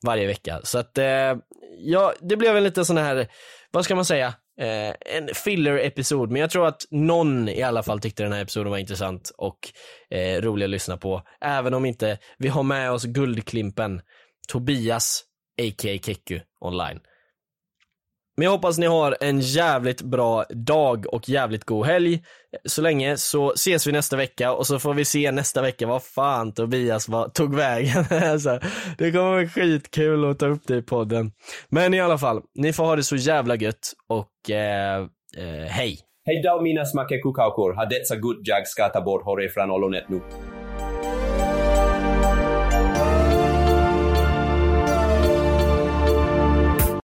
Varje 0.06 0.28
vecka. 0.28 0.60
Så 0.64 0.78
att, 0.78 0.98
eh, 0.98 1.36
ja, 1.78 2.14
det 2.20 2.38
blev 2.38 2.58
en 2.58 2.64
liten 2.64 2.86
sån 2.86 2.98
här, 2.98 3.28
vad 3.72 3.86
ska 3.86 3.96
man 3.96 4.06
säga? 4.06 4.34
Eh, 4.60 4.94
en 5.16 5.30
filler-episod, 5.34 6.32
men 6.32 6.42
jag 6.42 6.50
tror 6.50 6.68
att 6.68 6.86
någon 6.92 7.50
i 7.50 7.62
alla 7.62 7.84
fall 7.84 8.00
tyckte 8.00 8.24
den 8.24 8.34
här 8.34 8.42
episoden 8.42 8.72
var 8.72 8.78
intressant 8.78 9.32
och 9.38 9.60
eh, 10.10 10.42
rolig 10.42 10.66
att 10.66 10.70
lyssna 10.70 10.98
på. 10.98 11.22
Även 11.42 11.74
om 11.74 11.86
inte 11.86 12.18
vi 12.38 12.48
har 12.48 12.64
med 12.64 12.92
oss 12.92 13.04
guldklimpen 13.04 14.02
Tobias, 14.48 15.24
a.k.a. 15.62 16.00
Kekku, 16.04 16.40
online. 16.60 17.00
Men 18.40 18.46
jag 18.46 18.52
hoppas 18.52 18.78
ni 18.78 18.86
har 18.86 19.18
en 19.22 19.40
jävligt 19.40 20.02
bra 20.02 20.46
dag 20.50 21.14
och 21.14 21.30
jävligt 21.30 21.64
god 21.64 21.86
helg. 21.86 22.20
Så 22.66 22.82
länge 22.82 23.18
så 23.18 23.52
ses 23.52 23.88
vi 23.88 23.92
nästa 23.92 24.18
vecka 24.18 24.54
och 24.54 24.68
så 24.68 24.80
får 24.80 24.94
vi 24.94 25.06
se 25.06 25.32
nästa 25.32 25.62
vecka 25.62 25.88
vad 25.88 26.04
fan 26.04 26.54
Tobias 26.54 27.10
var, 27.10 27.30
tog 27.30 27.56
vägen. 27.56 28.06
alltså, 28.32 28.60
det 28.98 29.12
kommer 29.12 29.38
bli 29.38 29.48
skitkul 29.48 30.26
att 30.30 30.40
ta 30.40 30.48
upp 30.48 30.62
det 30.68 30.78
i 30.78 30.82
podden. 30.82 31.32
Men 31.70 31.94
i 31.94 32.02
alla 32.02 32.18
fall, 32.18 32.42
ni 32.56 32.74
får 32.74 32.84
ha 32.84 32.96
det 32.96 33.04
så 33.04 33.16
jävla 33.16 33.56
gött 33.56 33.94
och 34.10 34.50
eh, 34.50 35.00
eh, 35.38 35.68
hej. 35.68 36.00
Hej 36.26 36.42
daw 36.42 36.64
minas 36.64 36.94
makekukaukur, 36.94 37.74
hadetsa 37.74 38.16
gut 38.16 38.40
jag 38.44 38.68
skatta 38.68 39.02
bort 39.02 39.26
hore 39.26 39.50
från 39.50 39.72
olonet 39.72 40.10
nu. 40.10 40.22